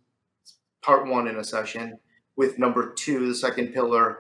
part 0.83 1.07
one 1.07 1.29
in 1.29 1.37
a 1.37 1.45
session, 1.45 1.99
with 2.37 2.59
number 2.59 2.93
two, 2.95 3.29
the 3.29 3.35
second 3.35 3.73
pillar, 3.73 4.19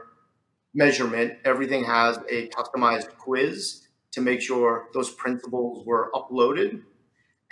measurement. 0.75 1.35
Everything 1.45 1.85
has 1.85 2.19
a 2.29 2.49
customized 2.49 3.17
quiz 3.17 3.89
to 4.13 4.21
make 4.21 4.41
sure 4.41 4.89
those 4.93 5.11
principles 5.11 5.87
were 5.87 6.11
uploaded. 6.15 6.83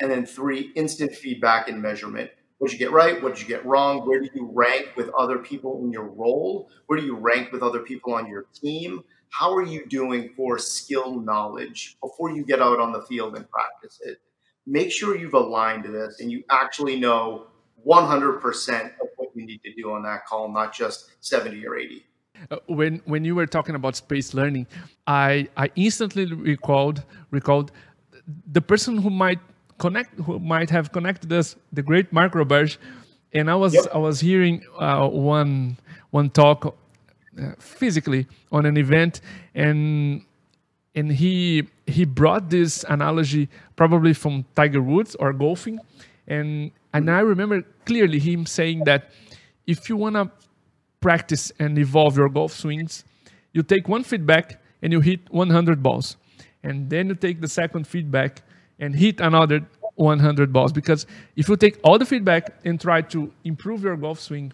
And 0.00 0.10
then 0.10 0.26
three, 0.26 0.70
instant 0.76 1.14
feedback 1.14 1.68
and 1.68 1.82
measurement. 1.82 2.30
What 2.58 2.70
did 2.70 2.78
you 2.78 2.86
get 2.86 2.92
right? 2.92 3.20
What 3.22 3.34
did 3.34 3.42
you 3.42 3.48
get 3.48 3.64
wrong? 3.64 4.06
Where 4.06 4.20
do 4.20 4.28
you 4.34 4.50
rank 4.52 4.90
with 4.96 5.08
other 5.10 5.38
people 5.38 5.80
in 5.82 5.92
your 5.92 6.06
role? 6.06 6.68
Where 6.86 6.98
do 6.98 7.06
you 7.06 7.16
rank 7.16 7.52
with 7.52 7.62
other 7.62 7.80
people 7.80 8.14
on 8.14 8.28
your 8.28 8.46
team? 8.52 9.02
How 9.30 9.54
are 9.54 9.64
you 9.64 9.86
doing 9.86 10.30
for 10.36 10.58
skill 10.58 11.20
knowledge 11.20 11.96
before 12.02 12.30
you 12.30 12.44
get 12.44 12.60
out 12.60 12.80
on 12.80 12.92
the 12.92 13.02
field 13.02 13.36
and 13.36 13.48
practice 13.50 14.00
it? 14.04 14.18
Make 14.66 14.90
sure 14.90 15.16
you've 15.16 15.34
aligned 15.34 15.84
to 15.84 15.90
this 15.90 16.20
and 16.20 16.30
you 16.30 16.44
actually 16.50 16.98
know 16.98 17.46
100% 17.86 18.84
of 19.00 19.08
what 19.16 19.28
you 19.34 19.46
need 19.46 19.62
to 19.64 19.72
do 19.74 19.92
on 19.92 20.02
that 20.02 20.26
call, 20.26 20.52
not 20.52 20.74
just 20.74 21.10
70 21.20 21.66
or 21.66 21.76
80. 21.76 22.04
Uh, 22.50 22.56
when 22.66 23.02
when 23.04 23.24
you 23.24 23.34
were 23.34 23.46
talking 23.46 23.74
about 23.74 23.96
space 23.96 24.32
learning, 24.32 24.66
I 25.08 25.48
I 25.56 25.70
instantly 25.74 26.24
recalled 26.26 27.02
recalled 27.32 27.72
the 28.52 28.60
person 28.60 28.98
who 28.98 29.10
might 29.10 29.40
connect 29.78 30.18
who 30.20 30.38
might 30.38 30.70
have 30.70 30.92
connected 30.92 31.32
us, 31.32 31.56
the 31.72 31.82
great 31.82 32.12
Mark 32.12 32.34
Roberge, 32.34 32.78
and 33.32 33.50
I 33.50 33.56
was 33.56 33.74
yep. 33.74 33.86
I 33.92 33.98
was 33.98 34.20
hearing 34.20 34.62
uh, 34.78 35.08
one 35.08 35.78
one 36.10 36.30
talk 36.30 36.76
Uh, 37.38 37.52
physically 37.60 38.26
on 38.50 38.66
an 38.66 38.76
event, 38.76 39.20
and 39.54 40.24
and 40.96 41.12
he 41.12 41.68
he 41.86 42.04
brought 42.04 42.50
this 42.50 42.84
analogy 42.88 43.48
probably 43.76 44.12
from 44.12 44.44
Tiger 44.56 44.82
Woods 44.82 45.14
or 45.20 45.32
golfing, 45.32 45.78
and 46.26 46.72
and 46.92 47.08
I 47.08 47.20
remember 47.20 47.62
clearly 47.84 48.18
him 48.18 48.44
saying 48.44 48.84
that 48.84 49.10
if 49.68 49.88
you 49.88 49.96
wanna 49.96 50.32
practice 51.00 51.52
and 51.60 51.78
evolve 51.78 52.16
your 52.16 52.28
golf 52.28 52.52
swings, 52.52 53.04
you 53.52 53.62
take 53.62 53.86
one 53.86 54.02
feedback 54.02 54.60
and 54.82 54.92
you 54.92 55.00
hit 55.00 55.20
100 55.30 55.80
balls, 55.80 56.16
and 56.64 56.90
then 56.90 57.06
you 57.08 57.14
take 57.14 57.40
the 57.40 57.48
second 57.48 57.86
feedback 57.86 58.42
and 58.80 58.96
hit 58.96 59.20
another 59.20 59.60
100 59.94 60.52
balls. 60.52 60.72
Because 60.72 61.06
if 61.36 61.48
you 61.48 61.56
take 61.56 61.78
all 61.84 61.98
the 61.98 62.06
feedback 62.06 62.58
and 62.64 62.80
try 62.80 63.00
to 63.02 63.32
improve 63.44 63.84
your 63.84 63.96
golf 63.96 64.18
swing 64.18 64.52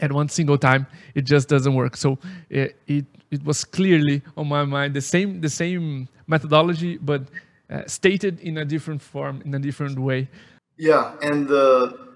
at 0.00 0.12
one 0.12 0.28
single 0.28 0.58
time, 0.58 0.86
it 1.14 1.22
just 1.22 1.48
doesn't 1.48 1.74
work. 1.74 1.96
So 1.96 2.18
it, 2.50 2.76
it, 2.86 3.06
it 3.30 3.44
was 3.44 3.64
clearly 3.64 4.22
on 4.36 4.48
my 4.48 4.64
mind 4.64 4.94
the 4.94 5.00
same 5.00 5.40
the 5.40 5.48
same 5.48 6.08
methodology, 6.26 6.98
but 6.98 7.22
uh, 7.70 7.82
stated 7.86 8.40
in 8.40 8.58
a 8.58 8.64
different 8.64 9.02
form, 9.02 9.42
in 9.44 9.54
a 9.54 9.58
different 9.58 9.98
way. 9.98 10.28
Yeah, 10.76 11.14
and 11.22 11.48
the 11.48 12.06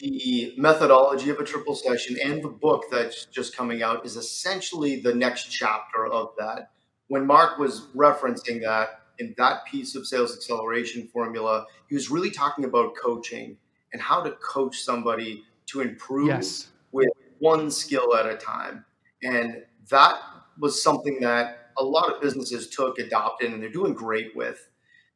the 0.00 0.54
methodology 0.56 1.30
of 1.30 1.38
a 1.38 1.44
triple 1.44 1.74
session 1.74 2.16
and 2.24 2.42
the 2.42 2.48
book 2.48 2.84
that's 2.90 3.26
just 3.26 3.56
coming 3.56 3.82
out 3.82 4.06
is 4.06 4.16
essentially 4.16 5.00
the 5.00 5.14
next 5.14 5.50
chapter 5.50 6.06
of 6.06 6.30
that. 6.38 6.70
When 7.08 7.26
Mark 7.26 7.58
was 7.58 7.88
referencing 7.94 8.62
that, 8.62 9.00
in 9.18 9.34
that 9.36 9.66
piece 9.66 9.94
of 9.94 10.06
sales 10.06 10.34
acceleration 10.34 11.06
formula, 11.08 11.66
he 11.88 11.94
was 11.94 12.10
really 12.10 12.30
talking 12.30 12.64
about 12.64 12.94
coaching 12.96 13.56
and 13.92 14.00
how 14.00 14.22
to 14.22 14.30
coach 14.32 14.78
somebody 14.78 15.44
to 15.66 15.80
improve 15.80 16.28
yes. 16.28 16.68
with 16.92 17.08
one 17.40 17.70
skill 17.70 18.14
at 18.14 18.26
a 18.26 18.36
time. 18.36 18.84
And 19.22 19.64
that 19.90 20.14
was 20.58 20.82
something 20.82 21.20
that 21.20 21.72
a 21.76 21.84
lot 21.84 22.12
of 22.12 22.20
businesses 22.20 22.68
took, 22.68 22.98
adopted, 22.98 23.52
and 23.52 23.62
they're 23.62 23.70
doing 23.70 23.94
great 23.94 24.36
with. 24.36 24.68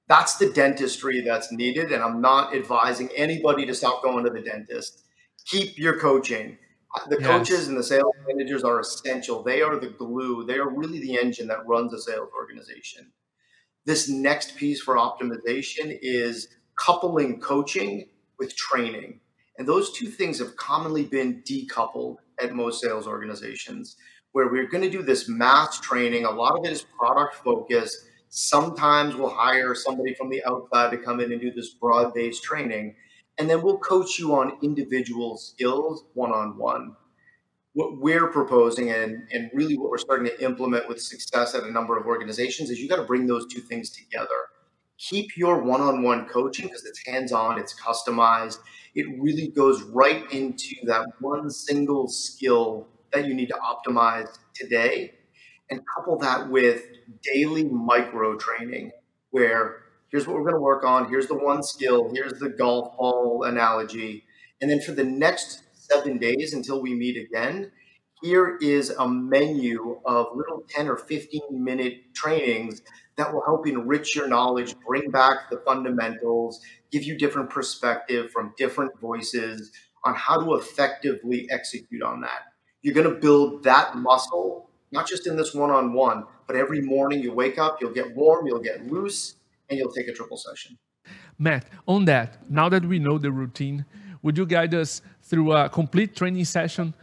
That's 0.09 0.37
the 0.37 0.51
dentistry 0.51 1.21
that's 1.21 1.53
needed. 1.53 1.93
And 1.93 2.03
I'm 2.03 2.21
not 2.21 2.55
advising 2.55 3.09
anybody 3.17 3.65
to 3.67 3.75
stop 3.75 4.03
going 4.03 4.25
to 4.25 4.31
the 4.31 4.41
dentist. 4.41 5.05
Keep 5.47 5.79
your 5.79 5.99
coaching. 5.99 6.59
The 7.09 7.19
yes. 7.21 7.27
coaches 7.27 7.69
and 7.69 7.77
the 7.77 7.83
sales 7.83 8.15
managers 8.27 8.63
are 8.63 8.81
essential. 8.81 9.43
They 9.43 9.63
are 9.63 9.79
the 9.79 9.89
glue. 9.89 10.45
They 10.45 10.59
are 10.59 10.69
really 10.69 11.01
the 11.01 11.19
engine 11.19 11.49
that 11.49 11.67
runs 11.67 11.93
a 11.93 12.01
sales 12.01 12.31
organization. 12.37 13.11
This 13.85 14.09
next 14.09 14.57
piece 14.57 14.81
for 14.81 14.97
optimization 14.97 15.99
is 16.01 16.49
coupling 16.79 17.41
coaching 17.41 18.09
with 18.39 18.57
training. 18.57 19.21
And 19.59 19.69
those 19.69 19.93
two 19.93 20.07
things 20.07 20.39
have 20.39 20.57
commonly 20.57 21.05
been 21.05 21.43
decoupled 21.43 22.17
at 22.41 22.55
most 22.55 22.81
sales 22.81 23.07
organizations, 23.07 23.97
where 24.33 24.49
we're 24.49 24.69
going 24.69 24.83
to 24.83 24.91
do 24.91 25.03
this 25.03 25.29
mass 25.29 25.81
training. 25.81 26.25
A 26.25 26.31
lot 26.31 26.59
of 26.59 26.65
it 26.65 26.73
is 26.73 26.87
product 26.99 27.37
focused. 27.37 27.97
Sometimes 28.29 29.15
we'll 29.15 29.29
hire 29.29 29.75
somebody 29.75 30.15
from 30.15 30.29
the 30.29 30.45
outside 30.45 30.91
to 30.91 30.99
come 30.99 31.21
in 31.21 31.31
and 31.31 31.41
do 31.41 31.53
this 31.53 31.71
broad 31.71 32.13
based 32.15 32.43
training. 32.43 32.97
And 33.39 33.49
then 33.49 33.63
we'll 33.63 33.79
coach 33.79 34.19
you 34.19 34.35
on 34.35 34.59
individual 34.63 35.37
skills 35.37 36.05
one 36.15 36.33
on 36.33 36.57
one 36.57 36.97
what 37.75 37.99
we're 37.99 38.29
proposing 38.29 38.91
and, 38.91 39.27
and 39.33 39.51
really 39.53 39.77
what 39.77 39.91
we're 39.91 39.99
starting 39.99 40.27
to 40.27 40.45
implement 40.45 40.89
with 40.89 41.01
success 41.01 41.55
at 41.55 41.65
a 41.65 41.71
number 41.71 41.99
of 41.99 42.07
organizations 42.07 42.71
is 42.71 42.81
you 42.81 42.89
got 42.89 42.97
to 42.97 43.03
bring 43.03 43.27
those 43.27 43.47
two 43.47 43.61
things 43.61 43.91
together. 43.91 44.29
Keep 44.99 45.37
your 45.37 45.63
one 45.63 45.81
on 45.81 46.03
one 46.03 46.27
coaching 46.27 46.67
because 46.67 46.85
it's 46.85 47.07
hands 47.07 47.33
on, 47.33 47.59
it's 47.59 47.75
customized. 47.79 48.59
It 48.95 49.07
really 49.21 49.49
goes 49.49 49.83
right 49.83 50.31
into 50.33 50.75
that 50.85 51.07
one 51.21 51.51
single 51.51 52.09
skill 52.09 52.87
that 53.13 53.27
you 53.27 53.35
need 53.35 53.49
to 53.49 53.57
optimize 53.57 54.39
today. 54.55 55.15
And 55.71 55.81
couple 55.97 56.17
that 56.19 56.49
with 56.51 56.85
daily 57.23 57.65
micro 57.65 58.37
training 58.37 58.93
where 59.31 59.85
Here's 60.15 60.29
what 60.29 60.37
we're 60.37 60.43
going 60.43 60.55
to 60.55 60.61
work 60.61 60.85
on. 60.85 61.09
Here's 61.09 61.27
the 61.27 61.35
one 61.35 61.61
skill. 61.65 62.09
Here's 62.15 62.35
the 62.39 62.49
golf 62.49 62.97
ball 62.97 63.43
analogy. 63.43 64.23
And 64.61 64.71
then 64.71 64.81
for 64.81 64.93
the 64.93 65.03
next 65.03 65.63
seven 65.75 66.19
days 66.19 66.55
until 66.55 66.81
we 66.81 66.95
meet 66.95 67.17
again, 67.17 67.73
here 68.23 68.59
is 68.61 68.91
a 68.91 69.09
menu 69.09 70.01
of 70.05 70.27
little 70.35 70.63
10 70.69 70.89
or 70.89 70.97
15 70.97 71.41
minute 71.53 72.15
trainings 72.15 72.83
that 73.17 73.33
will 73.33 73.43
help 73.45 73.67
enrich 73.67 74.17
your 74.17 74.29
knowledge, 74.29 74.75
bring 74.87 75.11
back 75.11 75.51
the 75.51 75.59
fundamentals, 75.59 76.61
give 76.91 77.05
you 77.05 77.17
different 77.17 77.51
perspective 77.51 78.31
from 78.31 78.53
different 78.57 78.99
voices 79.01 79.71
on 80.05 80.15
how 80.15 80.41
to 80.41 80.55
effectively 80.55 81.49
execute 81.51 82.03
on 82.03 82.21
that. 82.21 82.53
You're 82.83 82.95
going 82.95 83.09
to 83.09 83.21
build 83.21 83.63
that 83.65 83.97
muscle, 83.97 84.69
not 84.93 85.07
just 85.07 85.27
in 85.27 85.37
this 85.37 85.55
one 85.55 85.71
on 85.71 85.93
one, 85.93 86.25
but 86.47 86.57
every 86.57 86.81
morning 86.81 87.23
you 87.23 87.33
wake 87.33 87.59
up, 87.59 87.79
you'll 87.81 87.93
get 87.93 88.15
warm, 88.15 88.47
you'll 88.47 88.61
get 88.61 88.87
loose, 88.87 89.37
and 89.71 89.79
you'll 89.79 89.93
take 89.93 90.09
a 90.09 90.13
triple 90.13 90.37
session. 90.37 90.77
Matt, 91.39 91.67
on 91.87 92.05
that, 92.05 92.51
now 92.51 92.69
that 92.69 92.85
we 92.85 92.99
know 92.99 93.19
the 93.19 93.33
routine, 93.33 93.87
would 94.23 94.37
you 94.39 94.47
guide 94.47 94.75
us 94.75 95.03
through 95.23 95.53
a 95.53 95.69
complete 95.69 96.15
training 96.15 96.45
session 96.45 96.95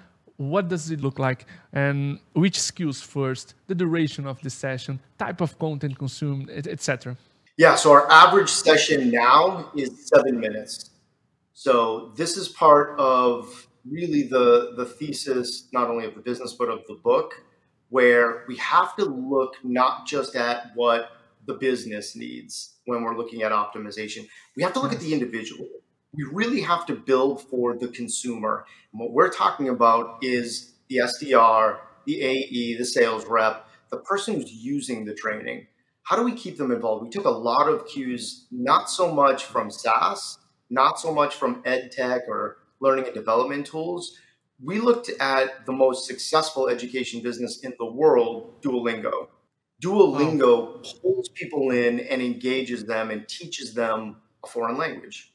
what 0.49 0.67
does 0.67 0.89
it 0.89 1.01
look 1.01 1.19
like 1.19 1.45
and 1.73 2.19
which 2.33 2.59
skills 2.59 3.01
first 3.01 3.53
the 3.67 3.75
duration 3.75 4.25
of 4.25 4.41
the 4.41 4.49
session 4.49 4.99
type 5.17 5.41
of 5.41 5.57
content 5.59 5.97
consumed 5.97 6.49
etc 6.49 7.15
yeah 7.57 7.75
so 7.75 7.91
our 7.91 8.09
average 8.11 8.49
session 8.49 9.11
now 9.11 9.71
is 9.75 10.07
seven 10.07 10.39
minutes. 10.39 10.91
So 11.53 12.11
this 12.15 12.37
is 12.37 12.47
part 12.49 12.99
of 12.99 13.67
really 13.89 14.23
the 14.23 14.73
the 14.77 14.85
thesis 14.85 15.67
not 15.73 15.89
only 15.89 16.05
of 16.05 16.15
the 16.15 16.21
business 16.21 16.53
but 16.53 16.69
of 16.69 16.85
the 16.87 16.95
book 16.95 17.33
where 17.89 18.45
we 18.47 18.55
have 18.57 18.95
to 18.95 19.05
look 19.05 19.55
not 19.63 20.07
just 20.07 20.35
at 20.35 20.71
what 20.75 21.09
the 21.45 21.55
business 21.55 22.15
needs 22.15 22.75
when 22.85 23.03
we're 23.03 23.17
looking 23.17 23.41
at 23.41 23.51
optimization. 23.51 24.27
We 24.55 24.63
have 24.63 24.73
to 24.73 24.79
look 24.79 24.93
at 24.93 24.99
mm-hmm. 24.99 25.07
the 25.07 25.13
individual 25.13 25.67
we 26.13 26.23
really 26.23 26.61
have 26.61 26.85
to 26.87 26.95
build 26.95 27.41
for 27.49 27.77
the 27.77 27.87
consumer. 27.87 28.65
And 28.91 28.99
what 28.99 29.11
we're 29.11 29.29
talking 29.29 29.69
about 29.69 30.17
is 30.21 30.73
the 30.89 30.97
SDR, 30.97 31.77
the 32.05 32.21
AE, 32.21 32.77
the 32.77 32.85
sales 32.85 33.25
rep, 33.25 33.67
the 33.89 33.97
person 33.97 34.35
who's 34.35 34.51
using 34.51 35.05
the 35.05 35.13
training. 35.13 35.67
How 36.03 36.15
do 36.15 36.23
we 36.23 36.33
keep 36.33 36.57
them 36.57 36.71
involved? 36.71 37.03
We 37.03 37.09
took 37.09 37.25
a 37.25 37.29
lot 37.29 37.69
of 37.69 37.87
cues, 37.87 38.47
not 38.51 38.89
so 38.89 39.13
much 39.13 39.45
from 39.45 39.71
SaaS, 39.71 40.39
not 40.69 40.99
so 40.99 41.13
much 41.13 41.35
from 41.35 41.61
ed 41.63 41.91
tech 41.91 42.23
or 42.27 42.57
learning 42.79 43.05
and 43.05 43.13
development 43.13 43.65
tools. 43.65 44.17
We 44.63 44.79
looked 44.79 45.09
at 45.19 45.65
the 45.65 45.71
most 45.71 46.07
successful 46.07 46.67
education 46.67 47.21
business 47.21 47.59
in 47.63 47.73
the 47.79 47.85
world, 47.85 48.61
Duolingo. 48.61 49.27
Duolingo 49.81 50.83
pulls 51.01 51.29
people 51.29 51.71
in 51.71 52.01
and 52.01 52.21
engages 52.21 52.85
them 52.85 53.09
and 53.09 53.27
teaches 53.27 53.73
them 53.73 54.17
a 54.43 54.47
foreign 54.47 54.77
language. 54.77 55.30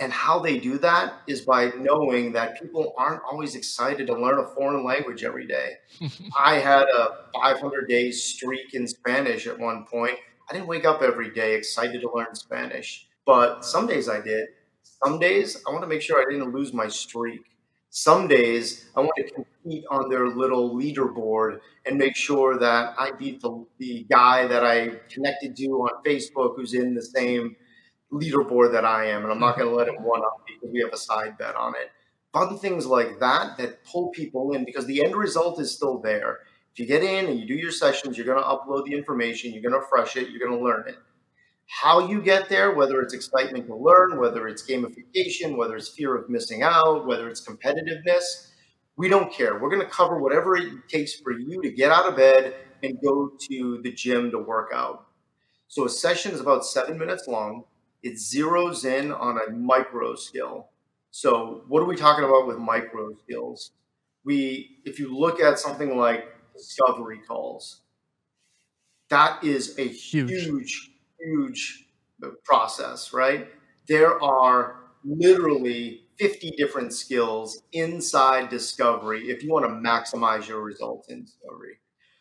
And 0.00 0.12
how 0.12 0.38
they 0.38 0.58
do 0.58 0.78
that 0.78 1.14
is 1.26 1.40
by 1.40 1.72
knowing 1.76 2.32
that 2.32 2.60
people 2.60 2.94
aren't 2.96 3.22
always 3.30 3.56
excited 3.56 4.06
to 4.06 4.14
learn 4.14 4.38
a 4.38 4.46
foreign 4.46 4.84
language 4.84 5.24
every 5.24 5.46
day. 5.46 5.74
I 6.38 6.56
had 6.58 6.84
a 6.88 7.24
500 7.34 7.88
day 7.88 8.12
streak 8.12 8.74
in 8.74 8.86
Spanish 8.86 9.46
at 9.46 9.58
one 9.58 9.84
point. 9.86 10.18
I 10.48 10.54
didn't 10.54 10.68
wake 10.68 10.84
up 10.84 11.02
every 11.02 11.30
day 11.30 11.54
excited 11.54 12.00
to 12.02 12.10
learn 12.14 12.34
Spanish, 12.34 13.08
but 13.26 13.64
some 13.64 13.86
days 13.86 14.08
I 14.08 14.20
did. 14.20 14.48
Some 14.82 15.18
days 15.18 15.62
I 15.66 15.70
want 15.70 15.82
to 15.82 15.88
make 15.88 16.00
sure 16.00 16.20
I 16.20 16.30
didn't 16.30 16.54
lose 16.54 16.72
my 16.72 16.88
streak. 16.88 17.42
Some 17.90 18.28
days 18.28 18.86
I 18.96 19.00
want 19.00 19.12
to 19.16 19.30
compete 19.30 19.84
on 19.90 20.08
their 20.08 20.28
little 20.28 20.76
leaderboard 20.76 21.60
and 21.86 21.98
make 21.98 22.16
sure 22.16 22.58
that 22.58 22.94
I 22.98 23.12
beat 23.12 23.40
the, 23.40 23.64
the 23.78 24.06
guy 24.10 24.46
that 24.46 24.64
I 24.64 25.00
connected 25.12 25.56
to 25.56 25.64
on 25.64 26.02
Facebook 26.04 26.56
who's 26.56 26.74
in 26.74 26.94
the 26.94 27.02
same 27.02 27.56
leaderboard 28.12 28.72
that 28.72 28.84
I 28.84 29.06
am, 29.06 29.22
and 29.22 29.32
I'm 29.32 29.40
not 29.40 29.56
going 29.56 29.68
to 29.68 29.76
mm-hmm. 29.76 29.78
let 29.78 29.88
it 29.88 30.00
one 30.00 30.20
up 30.20 30.42
because 30.46 30.70
we 30.72 30.80
have 30.80 30.92
a 30.92 30.96
side 30.96 31.36
bet 31.38 31.54
on 31.54 31.74
it. 31.74 31.90
Fun 32.32 32.58
things 32.58 32.86
like 32.86 33.18
that 33.20 33.56
that 33.58 33.84
pull 33.84 34.08
people 34.10 34.52
in 34.52 34.64
because 34.64 34.86
the 34.86 35.04
end 35.04 35.16
result 35.16 35.60
is 35.60 35.74
still 35.74 35.98
there. 35.98 36.40
If 36.72 36.78
you 36.78 36.86
get 36.86 37.02
in 37.02 37.26
and 37.26 37.40
you 37.40 37.46
do 37.46 37.54
your 37.54 37.72
sessions, 37.72 38.16
you're 38.16 38.26
going 38.26 38.38
to 38.38 38.48
upload 38.48 38.84
the 38.84 38.92
information, 38.92 39.52
you're 39.52 39.62
going 39.68 39.80
to 39.80 39.86
fresh 39.88 40.16
it, 40.16 40.28
you're 40.30 40.46
going 40.46 40.56
to 40.56 40.64
learn 40.64 40.84
it. 40.86 40.96
How 41.66 42.06
you 42.06 42.22
get 42.22 42.48
there, 42.48 42.74
whether 42.74 43.00
it's 43.00 43.14
excitement 43.14 43.66
to 43.66 43.76
learn, 43.76 44.18
whether 44.18 44.48
it's 44.48 44.68
gamification, 44.68 45.56
whether 45.56 45.76
it's 45.76 45.88
fear 45.88 46.16
of 46.16 46.28
missing 46.30 46.62
out, 46.62 47.06
whether 47.06 47.28
it's 47.28 47.46
competitiveness, 47.46 48.52
we 48.96 49.08
don't 49.08 49.32
care. 49.32 49.58
We're 49.58 49.70
going 49.70 49.82
to 49.82 49.88
cover 49.88 50.18
whatever 50.18 50.56
it 50.56 50.72
takes 50.88 51.14
for 51.14 51.32
you 51.32 51.60
to 51.62 51.70
get 51.70 51.90
out 51.90 52.06
of 52.06 52.16
bed 52.16 52.54
and 52.82 52.98
go 53.02 53.32
to 53.48 53.80
the 53.82 53.92
gym 53.92 54.30
to 54.30 54.38
work 54.38 54.70
out. 54.74 55.06
So 55.68 55.84
a 55.84 55.88
session 55.88 56.32
is 56.32 56.40
about 56.40 56.64
seven 56.64 56.98
minutes 56.98 57.26
long 57.26 57.64
it 58.02 58.14
zeroes 58.14 58.84
in 58.84 59.12
on 59.12 59.38
a 59.38 59.50
micro 59.50 60.14
skill. 60.14 60.68
So 61.10 61.64
what 61.68 61.82
are 61.82 61.86
we 61.86 61.96
talking 61.96 62.24
about 62.24 62.46
with 62.46 62.58
micro 62.58 63.10
skills? 63.24 63.72
We, 64.24 64.78
if 64.84 64.98
you 64.98 65.16
look 65.16 65.40
at 65.40 65.58
something 65.58 65.96
like 65.96 66.26
discovery 66.56 67.20
calls, 67.26 67.80
that 69.08 69.42
is 69.42 69.78
a 69.78 69.88
huge, 69.88 70.30
huge, 70.30 70.90
huge 71.18 71.86
uh, 72.22 72.28
process, 72.44 73.12
right? 73.12 73.48
There 73.88 74.22
are 74.22 74.76
literally 75.04 76.02
50 76.18 76.52
different 76.56 76.92
skills 76.92 77.62
inside 77.72 78.48
discovery 78.48 79.30
if 79.30 79.42
you 79.42 79.50
want 79.50 79.64
to 79.64 79.70
maximize 79.70 80.48
your 80.48 80.62
results 80.62 81.08
in 81.08 81.24
discovery. 81.24 81.78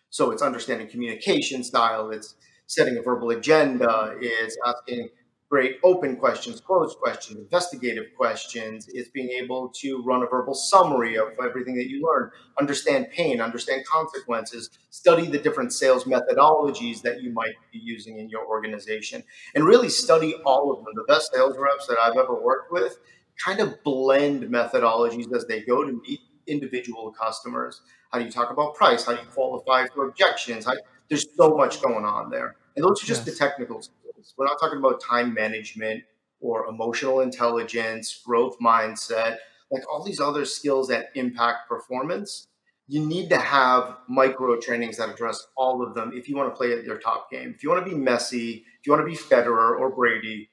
So 0.10 0.32
it's 0.32 0.42
understanding 0.42 0.88
communication 0.88 1.63
style, 1.63 2.12
it's 2.12 2.36
setting 2.68 2.98
a 2.98 3.02
verbal 3.02 3.32
agenda, 3.32 4.16
it's 4.22 4.58
asking 4.66 5.10
great 5.49 5.77
open 5.83 6.17
questions, 6.17 6.60
closed 6.60 6.97
questions, 6.97 7.39
investigative 7.39 8.05
questions. 8.17 8.89
It's 8.91 9.10
being 9.10 9.29
able 9.29 9.69
to 9.77 10.03
run 10.03 10.23
a 10.23 10.25
verbal 10.25 10.53
summary 10.53 11.17
of 11.17 11.29
everything 11.41 11.75
that 11.75 11.89
you 11.89 12.05
learn, 12.05 12.31
understand 12.60 13.07
pain, 13.12 13.39
understand 13.39 13.86
consequences, 13.86 14.69
study 14.89 15.27
the 15.27 15.39
different 15.39 15.71
sales 15.71 16.03
methodologies 16.03 17.01
that 17.03 17.21
you 17.21 17.31
might 17.31 17.55
be 17.71 17.79
using 17.79 18.19
in 18.19 18.29
your 18.29 18.45
organization, 18.45 19.23
and 19.55 19.63
really 19.63 19.89
study 19.89 20.36
all 20.45 20.71
of 20.71 20.83
them. 20.83 20.93
The 20.95 21.05
best 21.07 21.31
sales 21.33 21.57
reps 21.57 21.88
that 21.88 21.97
I've 21.97 22.17
ever 22.17 22.36
worked 22.36 22.71
with 22.71 22.99
kind 23.43 23.60
of 23.60 23.81
blend 23.83 24.43
methodologies 24.43 25.33
as 25.33 25.45
they 25.45 25.62
go 25.62 25.86
to 25.86 26.01
meet 26.07 26.19
individual 26.47 27.12
customers. 27.12 27.81
How 28.12 28.19
do 28.19 28.25
you 28.25 28.31
talk 28.31 28.51
about 28.51 28.75
price? 28.75 29.05
How 29.05 29.13
do 29.13 29.21
you 29.21 29.27
qualify 29.27 29.88
for 29.88 30.07
objections? 30.07 30.65
How, 30.65 30.73
there's 31.07 31.27
so 31.38 31.55
much 31.55 31.81
going 31.81 32.03
on 32.03 32.29
there. 32.29 32.55
And 32.75 32.83
those 32.83 33.03
are 33.03 33.07
just 33.07 33.25
yes. 33.25 33.38
the 33.38 33.45
technicals 33.45 33.91
We're 34.38 34.46
not 34.46 34.60
talking 34.60 34.80
about 34.80 35.02
time 35.02 35.34
management 35.34 36.04
or 36.40 36.68
emotional 36.68 37.22
intelligence, 37.22 38.22
growth 38.26 38.58
mindset, 38.60 39.38
like 39.72 39.84
all 39.92 40.04
these 40.04 40.20
other 40.20 40.46
skills 40.46 40.88
that 40.88 41.08
impact 41.16 41.68
performance. 41.68 42.48
You 42.88 43.06
need 43.06 43.30
to 43.30 43.38
have 43.38 43.98
micro 44.08 44.60
trainings 44.60 44.98
that 44.98 45.10
address 45.10 45.46
all 45.58 45.84
of 45.84 45.94
them 45.94 46.13
if 46.16 46.30
you 46.30 46.38
want 46.38 46.52
to 46.54 46.56
play 46.56 46.72
at 46.72 46.86
your 46.86 46.98
top 46.98 47.30
game. 47.30 47.54
If 47.56 47.63
you 47.63 47.70
want 47.70 47.86
to 47.86 47.92
be 47.92 47.98
Messi, 47.98 48.62
if 48.62 48.86
you 48.86 48.94
want 48.94 49.02
to 49.02 49.12
be 49.12 49.18
Federer 49.18 49.78
or 49.78 49.94
Brady, 49.94 50.50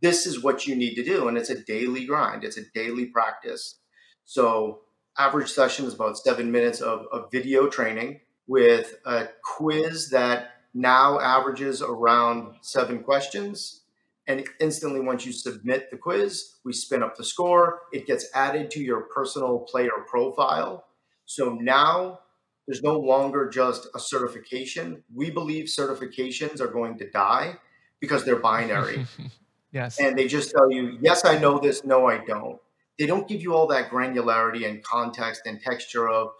this 0.00 0.26
is 0.26 0.42
what 0.42 0.66
you 0.66 0.74
need 0.74 0.94
to 0.94 1.04
do. 1.04 1.28
And 1.28 1.36
it's 1.36 1.50
a 1.50 1.62
daily 1.62 2.06
grind, 2.06 2.42
it's 2.42 2.56
a 2.56 2.64
daily 2.74 3.06
practice. 3.06 3.78
So, 4.24 4.80
average 5.18 5.50
session 5.50 5.84
is 5.84 5.94
about 5.94 6.16
seven 6.16 6.50
minutes 6.50 6.80
of, 6.80 7.06
of 7.12 7.30
video 7.30 7.68
training 7.68 8.20
with 8.46 8.96
a 9.04 9.28
quiz 9.42 10.10
that 10.10 10.53
now 10.74 11.20
averages 11.20 11.80
around 11.80 12.56
seven 12.60 13.02
questions. 13.02 13.82
And 14.26 14.46
instantly, 14.58 15.00
once 15.00 15.24
you 15.24 15.32
submit 15.32 15.90
the 15.90 15.96
quiz, 15.96 16.56
we 16.64 16.72
spin 16.72 17.02
up 17.02 17.16
the 17.16 17.24
score. 17.24 17.82
It 17.92 18.06
gets 18.06 18.26
added 18.34 18.70
to 18.72 18.80
your 18.80 19.02
personal 19.02 19.60
player 19.60 19.90
profile. 20.06 20.86
So 21.26 21.50
now 21.54 22.20
there's 22.66 22.82
no 22.82 22.98
longer 22.98 23.48
just 23.48 23.86
a 23.94 24.00
certification. 24.00 25.04
We 25.14 25.30
believe 25.30 25.66
certifications 25.66 26.60
are 26.60 26.68
going 26.68 26.98
to 26.98 27.10
die 27.10 27.56
because 28.00 28.24
they're 28.24 28.36
binary. 28.36 29.06
yes. 29.72 30.00
And 30.00 30.18
they 30.18 30.26
just 30.26 30.50
tell 30.50 30.70
you, 30.70 30.98
yes, 31.00 31.24
I 31.24 31.38
know 31.38 31.58
this, 31.58 31.84
no, 31.84 32.06
I 32.06 32.24
don't. 32.24 32.58
They 32.98 33.06
don't 33.06 33.28
give 33.28 33.42
you 33.42 33.54
all 33.54 33.66
that 33.68 33.90
granularity 33.90 34.68
and 34.68 34.82
context 34.82 35.42
and 35.44 35.60
texture 35.60 36.08
of, 36.08 36.30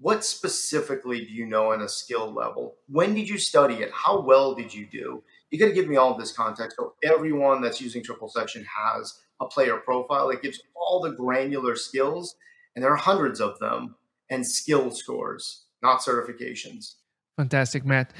what 0.00 0.24
specifically 0.24 1.20
do 1.20 1.32
you 1.32 1.46
know 1.46 1.72
on 1.72 1.82
a 1.82 1.88
skill 1.88 2.32
level? 2.32 2.76
When 2.88 3.14
did 3.14 3.28
you 3.28 3.38
study 3.38 3.76
it? 3.76 3.90
How 3.92 4.20
well 4.20 4.54
did 4.54 4.72
you 4.72 4.86
do? 4.86 5.22
You 5.50 5.58
got 5.58 5.66
to 5.66 5.72
give 5.72 5.88
me 5.88 5.96
all 5.96 6.12
of 6.12 6.18
this 6.18 6.32
context. 6.32 6.76
So 6.78 6.94
everyone 7.04 7.60
that's 7.60 7.80
using 7.80 8.02
triple 8.02 8.28
session 8.28 8.64
has 8.64 9.20
a 9.40 9.46
player 9.46 9.76
profile 9.76 10.28
that 10.28 10.42
gives 10.42 10.60
all 10.74 11.00
the 11.00 11.10
granular 11.10 11.76
skills, 11.76 12.36
and 12.74 12.82
there 12.82 12.92
are 12.92 12.96
hundreds 12.96 13.40
of 13.40 13.58
them, 13.58 13.96
and 14.30 14.46
skill 14.46 14.90
scores, 14.90 15.64
not 15.82 16.00
certifications. 16.00 16.94
Fantastic, 17.36 17.84
Matt. 17.84 18.12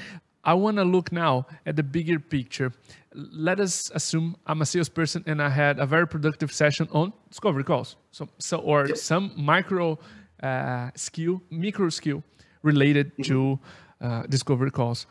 I 0.43 0.53
want 0.55 0.77
to 0.77 0.83
look 0.83 1.11
now 1.11 1.45
at 1.65 1.75
the 1.75 1.83
bigger 1.83 2.19
picture. 2.19 2.73
Let 3.13 3.59
us 3.59 3.91
assume 3.93 4.35
I'm 4.47 4.61
a 4.61 4.65
salesperson 4.65 5.23
and 5.27 5.41
I 5.41 5.49
had 5.49 5.79
a 5.79 5.85
very 5.85 6.07
productive 6.07 6.51
session 6.51 6.87
on 6.91 7.13
discovery 7.29 7.63
calls. 7.63 7.95
So, 8.11 8.27
so 8.39 8.57
or 8.57 8.87
yep. 8.87 8.97
some 8.97 9.33
micro 9.35 9.99
uh, 10.41 10.91
skill, 10.95 11.41
micro 11.49 11.89
skill 11.89 12.23
related 12.63 13.11
mm-hmm. 13.13 13.23
to 13.23 13.59
uh, 14.01 14.23
discovery 14.23 14.71
calls. 14.71 15.05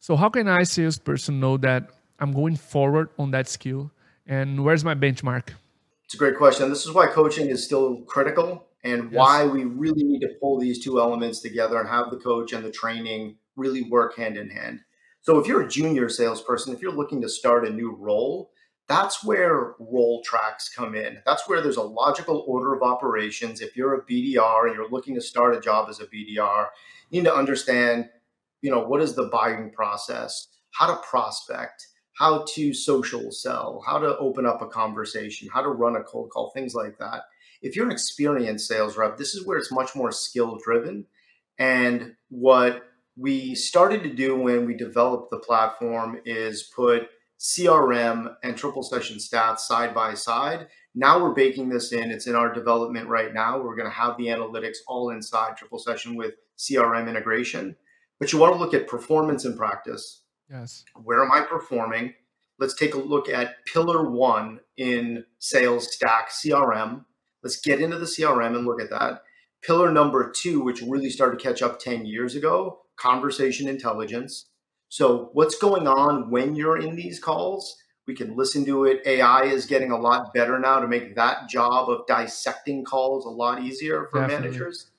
So 0.00 0.16
how 0.16 0.28
can 0.28 0.48
I, 0.48 0.62
salesperson, 0.62 1.40
know 1.40 1.56
that 1.58 1.90
I'm 2.18 2.32
going 2.32 2.56
forward 2.56 3.08
on 3.18 3.30
that 3.32 3.48
skill? 3.48 3.90
And 4.26 4.64
where's 4.64 4.84
my 4.84 4.94
benchmark? 4.94 5.50
It's 6.04 6.14
a 6.14 6.18
great 6.18 6.36
question. 6.36 6.68
This 6.68 6.86
is 6.86 6.92
why 6.92 7.08
coaching 7.08 7.48
is 7.48 7.64
still 7.64 8.02
critical 8.02 8.66
and 8.84 9.10
yes. 9.10 9.18
why 9.18 9.46
we 9.46 9.64
really 9.64 10.04
need 10.04 10.20
to 10.20 10.28
pull 10.40 10.58
these 10.58 10.82
two 10.82 11.00
elements 11.00 11.40
together 11.40 11.80
and 11.80 11.88
have 11.88 12.10
the 12.10 12.16
coach 12.18 12.52
and 12.52 12.64
the 12.64 12.70
training 12.70 13.36
really 13.56 13.82
work 13.82 14.16
hand 14.16 14.36
in 14.36 14.50
hand. 14.50 14.80
So 15.22 15.38
if 15.38 15.48
you're 15.48 15.62
a 15.62 15.68
junior 15.68 16.08
salesperson, 16.08 16.72
if 16.72 16.80
you're 16.80 16.92
looking 16.92 17.20
to 17.22 17.28
start 17.28 17.66
a 17.66 17.70
new 17.70 17.96
role, 17.96 18.52
that's 18.88 19.24
where 19.24 19.74
role 19.80 20.22
tracks 20.24 20.68
come 20.68 20.94
in. 20.94 21.18
That's 21.26 21.48
where 21.48 21.60
there's 21.60 21.76
a 21.76 21.82
logical 21.82 22.44
order 22.46 22.72
of 22.74 22.82
operations. 22.82 23.60
If 23.60 23.76
you're 23.76 23.94
a 23.94 24.04
BDR 24.04 24.66
and 24.66 24.74
you're 24.74 24.90
looking 24.90 25.14
to 25.16 25.20
start 25.20 25.56
a 25.56 25.60
job 25.60 25.88
as 25.88 26.00
a 26.00 26.06
BDR, 26.06 26.68
you 27.10 27.20
need 27.20 27.28
to 27.28 27.34
understand, 27.34 28.08
you 28.62 28.70
know, 28.70 28.80
what 28.80 29.02
is 29.02 29.14
the 29.14 29.28
buying 29.32 29.72
process, 29.72 30.48
how 30.72 30.86
to 30.86 31.00
prospect, 31.02 31.86
how 32.18 32.44
to 32.54 32.72
social 32.72 33.32
sell, 33.32 33.82
how 33.86 33.98
to 33.98 34.16
open 34.18 34.46
up 34.46 34.62
a 34.62 34.68
conversation, 34.68 35.48
how 35.52 35.62
to 35.62 35.68
run 35.68 35.96
a 35.96 36.02
cold 36.02 36.30
call, 36.30 36.50
things 36.50 36.74
like 36.74 36.98
that. 36.98 37.22
If 37.62 37.74
you're 37.74 37.86
an 37.86 37.92
experienced 37.92 38.68
sales 38.68 38.96
rep, 38.96 39.16
this 39.16 39.34
is 39.34 39.46
where 39.46 39.58
it's 39.58 39.72
much 39.72 39.96
more 39.96 40.12
skill 40.12 40.58
driven. 40.62 41.06
And 41.58 42.14
what 42.28 42.84
we 43.16 43.54
started 43.54 44.02
to 44.04 44.14
do 44.14 44.36
when 44.36 44.66
we 44.66 44.74
developed 44.74 45.30
the 45.30 45.38
platform 45.38 46.20
is 46.24 46.70
put 46.74 47.08
CRM 47.38 48.34
and 48.42 48.56
triple 48.56 48.82
session 48.82 49.18
stats 49.18 49.60
side 49.60 49.94
by 49.94 50.14
side. 50.14 50.68
Now 50.94 51.22
we're 51.22 51.34
baking 51.34 51.68
this 51.68 51.92
in. 51.92 52.10
It's 52.10 52.26
in 52.26 52.34
our 52.34 52.52
development 52.52 53.08
right 53.08 53.34
now. 53.34 53.60
We're 53.60 53.76
going 53.76 53.90
to 53.90 53.94
have 53.94 54.16
the 54.16 54.26
analytics 54.26 54.78
all 54.88 55.10
inside 55.10 55.56
triple 55.56 55.78
session 55.78 56.16
with 56.16 56.34
CRM 56.58 57.08
integration. 57.08 57.76
But 58.18 58.32
you 58.32 58.38
want 58.38 58.54
to 58.54 58.58
look 58.58 58.72
at 58.72 58.88
performance 58.88 59.44
in 59.44 59.56
practice. 59.56 60.22
Yes. 60.50 60.84
Where 61.02 61.22
am 61.22 61.30
I 61.32 61.42
performing? 61.42 62.14
Let's 62.58 62.74
take 62.74 62.94
a 62.94 62.98
look 62.98 63.28
at 63.28 63.66
pillar 63.66 64.10
one 64.10 64.60
in 64.78 65.24
sales 65.38 65.92
stack 65.92 66.30
CRM. 66.30 67.04
Let's 67.42 67.60
get 67.60 67.82
into 67.82 67.98
the 67.98 68.06
CRM 68.06 68.56
and 68.56 68.64
look 68.64 68.80
at 68.80 68.90
that. 68.90 69.22
Pillar 69.62 69.92
number 69.92 70.30
two, 70.30 70.62
which 70.62 70.80
really 70.80 71.10
started 71.10 71.38
to 71.38 71.44
catch 71.44 71.60
up 71.60 71.78
10 71.78 72.06
years 72.06 72.34
ago, 72.34 72.80
conversation 72.96 73.68
intelligence. 73.68 74.46
So, 74.88 75.30
what's 75.32 75.58
going 75.58 75.88
on 75.88 76.30
when 76.30 76.54
you're 76.54 76.78
in 76.78 76.96
these 76.96 77.18
calls? 77.18 77.76
We 78.06 78.14
can 78.14 78.36
listen 78.36 78.64
to 78.66 78.84
it. 78.84 79.02
AI 79.04 79.42
is 79.42 79.66
getting 79.66 79.90
a 79.90 79.98
lot 79.98 80.32
better 80.32 80.58
now 80.58 80.78
to 80.78 80.86
make 80.86 81.16
that 81.16 81.48
job 81.48 81.90
of 81.90 82.06
dissecting 82.06 82.84
calls 82.84 83.24
a 83.24 83.30
lot 83.30 83.62
easier 83.62 84.06
for 84.10 84.20
Definitely. 84.20 84.48
managers. 84.48 84.90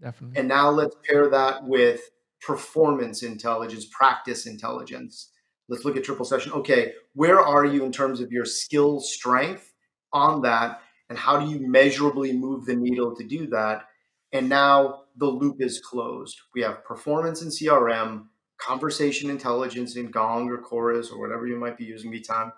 Definitely. 0.00 0.38
And 0.38 0.48
now 0.48 0.70
let's 0.70 0.96
pair 1.08 1.28
that 1.30 1.64
with 1.64 2.00
performance 2.40 3.22
intelligence, 3.22 3.86
practice 3.86 4.46
intelligence. 4.46 5.30
Let's 5.68 5.84
look 5.84 5.96
at 5.96 6.04
triple 6.04 6.24
session. 6.24 6.52
Okay, 6.52 6.92
where 7.14 7.40
are 7.40 7.64
you 7.64 7.84
in 7.84 7.92
terms 7.92 8.20
of 8.20 8.30
your 8.30 8.44
skill 8.44 9.00
strength 9.00 9.72
on 10.12 10.42
that? 10.42 10.82
And 11.08 11.18
how 11.18 11.38
do 11.38 11.50
you 11.50 11.66
measurably 11.66 12.32
move 12.32 12.64
the 12.64 12.74
needle 12.76 13.14
to 13.16 13.24
do 13.24 13.46
that? 13.48 13.84
And 14.32 14.48
now 14.48 15.04
the 15.16 15.26
loop 15.26 15.60
is 15.60 15.80
closed. 15.80 16.40
We 16.54 16.62
have 16.62 16.84
performance 16.84 17.42
in 17.42 17.48
CRM, 17.48 18.26
conversation 18.62 19.30
intelligence 19.30 19.96
in 19.96 20.10
Gong 20.10 20.48
or 20.48 20.58
Chorus 20.58 21.10
or 21.10 21.18
whatever 21.18 21.46
you 21.46 21.56
might 21.56 21.76
be 21.76 21.84
using 21.84 22.10
Meetime, 22.10 22.52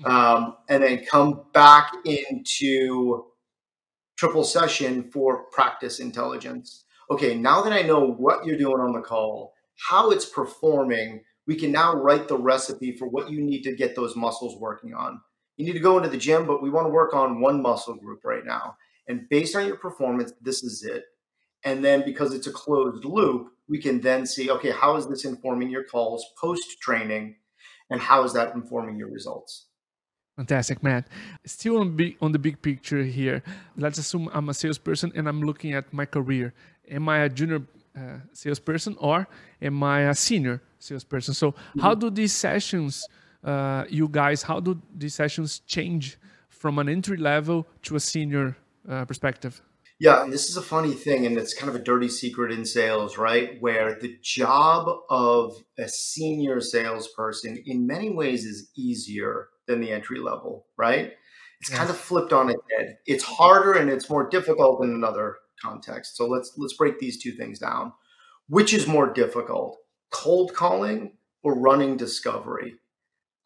mm-hmm. 0.00 0.06
um, 0.06 0.56
and 0.68 0.82
then 0.82 1.04
come 1.04 1.42
back 1.52 1.92
into 2.04 3.24
triple 4.16 4.44
session 4.44 5.10
for 5.10 5.44
practice 5.50 5.98
intelligence. 5.98 6.84
Okay, 7.10 7.36
now 7.36 7.60
that 7.62 7.72
I 7.72 7.82
know 7.82 8.06
what 8.06 8.46
you're 8.46 8.56
doing 8.56 8.80
on 8.80 8.92
the 8.92 9.00
call, 9.00 9.54
how 9.88 10.10
it's 10.10 10.26
performing, 10.26 11.22
we 11.46 11.56
can 11.56 11.72
now 11.72 11.94
write 11.94 12.28
the 12.28 12.38
recipe 12.38 12.96
for 12.96 13.08
what 13.08 13.30
you 13.30 13.40
need 13.40 13.62
to 13.62 13.74
get 13.74 13.96
those 13.96 14.14
muscles 14.14 14.60
working 14.60 14.94
on. 14.94 15.20
You 15.56 15.66
need 15.66 15.72
to 15.72 15.80
go 15.80 15.96
into 15.96 16.08
the 16.08 16.16
gym, 16.16 16.46
but 16.46 16.62
we 16.62 16.70
want 16.70 16.86
to 16.86 16.92
work 16.92 17.14
on 17.14 17.40
one 17.40 17.60
muscle 17.60 17.96
group 17.96 18.20
right 18.24 18.44
now. 18.44 18.76
And 19.08 19.28
based 19.28 19.56
on 19.56 19.66
your 19.66 19.76
performance, 19.76 20.32
this 20.40 20.62
is 20.62 20.84
it. 20.84 21.04
And 21.64 21.84
then 21.84 22.04
because 22.04 22.32
it's 22.32 22.46
a 22.46 22.52
closed 22.52 23.04
loop, 23.04 23.48
we 23.72 23.78
can 23.78 24.02
then 24.08 24.26
see 24.26 24.50
okay, 24.50 24.72
how 24.82 24.96
is 24.98 25.04
this 25.08 25.24
informing 25.24 25.70
your 25.70 25.84
calls 25.92 26.22
post 26.38 26.68
training? 26.86 27.24
And 27.90 27.98
how 28.00 28.22
is 28.26 28.32
that 28.34 28.54
informing 28.54 28.96
your 28.96 29.10
results? 29.18 29.52
Fantastic, 30.36 30.82
Matt. 30.82 31.08
Still 31.46 31.78
on, 31.78 31.96
big, 31.96 32.16
on 32.20 32.32
the 32.32 32.38
big 32.38 32.60
picture 32.62 33.02
here, 33.02 33.42
let's 33.76 33.98
assume 33.98 34.30
I'm 34.32 34.48
a 34.48 34.54
salesperson 34.54 35.12
and 35.14 35.28
I'm 35.28 35.42
looking 35.42 35.72
at 35.72 35.92
my 35.92 36.06
career. 36.06 36.54
Am 36.90 37.08
I 37.08 37.18
a 37.28 37.28
junior 37.28 37.60
uh, 37.96 38.18
salesperson 38.32 38.96
or 38.98 39.26
am 39.60 39.82
I 39.82 40.00
a 40.02 40.14
senior 40.14 40.62
salesperson? 40.78 41.34
So, 41.34 41.52
mm-hmm. 41.52 41.80
how 41.80 41.94
do 41.94 42.10
these 42.10 42.32
sessions, 42.32 43.06
uh, 43.44 43.84
you 43.88 44.06
guys, 44.08 44.42
how 44.42 44.60
do 44.60 44.80
these 45.02 45.14
sessions 45.14 45.60
change 45.66 46.18
from 46.48 46.78
an 46.78 46.88
entry 46.88 47.16
level 47.16 47.66
to 47.84 47.96
a 47.96 48.00
senior 48.00 48.56
uh, 48.88 49.04
perspective? 49.06 49.62
Yeah, 50.02 50.24
and 50.24 50.32
this 50.32 50.50
is 50.50 50.56
a 50.56 50.62
funny 50.62 50.94
thing, 50.94 51.26
and 51.26 51.38
it's 51.38 51.54
kind 51.54 51.70
of 51.70 51.80
a 51.80 51.84
dirty 51.84 52.08
secret 52.08 52.50
in 52.50 52.64
sales, 52.64 53.16
right? 53.16 53.56
Where 53.60 53.94
the 54.00 54.18
job 54.20 54.88
of 55.08 55.62
a 55.78 55.88
senior 55.88 56.60
salesperson, 56.60 57.62
in 57.66 57.86
many 57.86 58.10
ways, 58.10 58.44
is 58.44 58.72
easier 58.74 59.50
than 59.68 59.80
the 59.80 59.92
entry 59.92 60.18
level, 60.18 60.66
right? 60.76 61.12
It's 61.60 61.70
yes. 61.70 61.78
kind 61.78 61.88
of 61.88 61.96
flipped 61.96 62.32
on 62.32 62.50
its 62.50 62.62
head. 62.76 62.96
It's 63.06 63.22
harder 63.22 63.74
and 63.74 63.88
it's 63.88 64.10
more 64.10 64.28
difficult 64.28 64.82
in 64.82 64.90
another 64.90 65.36
context. 65.62 66.16
So 66.16 66.26
let's 66.26 66.52
let's 66.56 66.74
break 66.74 66.98
these 66.98 67.22
two 67.22 67.30
things 67.30 67.60
down. 67.60 67.92
Which 68.48 68.74
is 68.74 68.88
more 68.88 69.12
difficult, 69.12 69.78
cold 70.10 70.52
calling 70.52 71.12
or 71.44 71.54
running 71.56 71.96
discovery? 71.96 72.74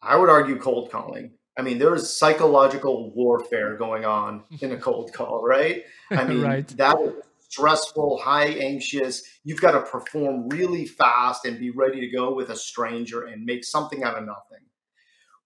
I 0.01 0.15
would 0.15 0.31
argue 0.31 0.57
cold 0.57 0.89
calling 0.89 1.33
I 1.57 1.63
mean, 1.63 1.79
there 1.79 1.95
is 1.95 2.15
psychological 2.15 3.11
warfare 3.13 3.75
going 3.75 4.05
on 4.05 4.43
in 4.61 4.71
a 4.71 4.77
cold 4.77 5.11
call, 5.11 5.43
right? 5.43 5.83
I 6.11 6.23
mean, 6.27 6.41
right. 6.41 6.67
that 6.77 6.99
is 7.01 7.13
stressful, 7.49 8.19
high 8.19 8.47
anxious. 8.47 9.23
You've 9.43 9.61
got 9.61 9.71
to 9.71 9.81
perform 9.81 10.49
really 10.49 10.85
fast 10.85 11.45
and 11.45 11.59
be 11.59 11.71
ready 11.71 11.99
to 11.99 12.07
go 12.07 12.33
with 12.33 12.49
a 12.49 12.55
stranger 12.55 13.25
and 13.25 13.43
make 13.43 13.65
something 13.65 14.03
out 14.03 14.17
of 14.17 14.25
nothing. 14.25 14.65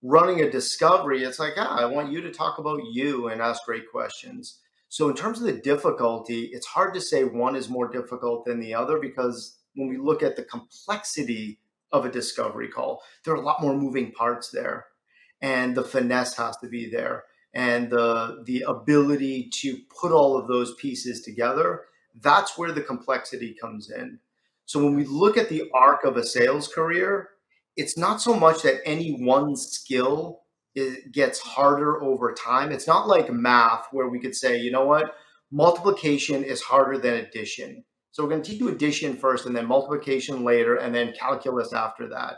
Running 0.04 0.41
a 0.41 0.50
discovery, 0.50 1.24
it's 1.24 1.39
like, 1.39 1.54
ah, 1.58 1.78
I 1.78 1.86
want 1.86 2.12
you 2.12 2.21
to 2.21 2.32
talk 2.32 2.58
about 2.58 2.82
you 2.91 3.28
and 3.28 3.41
ask 3.41 3.63
great 3.65 3.89
questions. 3.91 4.60
So, 4.89 5.10
in 5.10 5.15
terms 5.15 5.39
of 5.39 5.45
the 5.45 5.62
difficulty, 5.62 6.50
it's 6.52 6.65
hard 6.65 6.93
to 6.95 7.02
say 7.02 7.24
one 7.24 7.56
is 7.56 7.69
more 7.69 7.88
difficult 7.88 8.43
than 8.45 8.60
the 8.60 8.74
other 8.74 9.00
because 9.00 9.60
when 9.76 9.88
we 9.88 9.97
look 9.97 10.24
at 10.24 10.36
the 10.36 10.43
complexity 10.43 11.60
of 11.91 12.04
a 12.04 12.12
discovery 12.12 12.67
call, 12.67 13.02
there 13.24 13.34
are 13.34 13.38
a 13.38 13.45
lot 13.45 13.62
more 13.62 13.78
moving 13.78 14.12
parts 14.12 14.50
there 14.50 14.88
and 15.42 15.76
the 15.76 15.84
finesse 15.84 16.36
has 16.36 16.56
to 16.58 16.68
be 16.68 16.90
there. 16.90 17.24
And 17.54 17.90
the 17.90 18.44
the 18.46 18.64
ability 18.68 19.50
to 19.62 19.78
put 19.90 20.12
all 20.12 20.38
of 20.38 20.48
those 20.48 20.74
pieces 20.76 21.22
together 21.22 21.82
that's 22.22 22.58
where 22.58 22.74
the 22.74 22.82
complexity 22.82 23.56
comes 23.60 23.90
in. 23.90 24.20
So 24.66 24.84
when 24.84 24.96
we 24.96 25.06
look 25.06 25.38
at 25.38 25.48
the 25.48 25.64
arc 25.74 26.04
of 26.04 26.18
a 26.18 26.26
sales 26.26 26.68
career 26.68 27.30
it's 27.78 27.98
not 27.98 28.22
so 28.22 28.36
much 28.36 28.64
that 28.64 28.82
any 28.86 29.12
one 29.12 29.56
skill 29.56 30.42
is, 30.76 30.98
gets 31.12 31.40
harder 31.40 32.04
over 32.04 32.34
time. 32.34 32.72
It's 32.72 32.88
not 32.88 33.08
like 33.08 33.32
math 33.32 33.88
where 33.92 34.10
we 34.10 34.20
could 34.20 34.36
say 34.36 34.58
you 34.58 34.72
know 34.72 34.86
what? 34.86 35.16
Multiplication 35.52 36.44
is 36.44 36.62
harder 36.62 36.98
than 36.98 37.16
addition. 37.16 37.84
So 38.12 38.24
we're 38.24 38.30
going 38.30 38.42
to 38.42 38.50
teach 38.50 38.60
you 38.60 38.70
addition 38.70 39.16
first 39.16 39.46
and 39.46 39.56
then 39.56 39.66
multiplication 39.66 40.44
later 40.44 40.76
and 40.76 40.94
then 40.94 41.14
calculus 41.18 41.74
after 41.74 42.08
that 42.10 42.36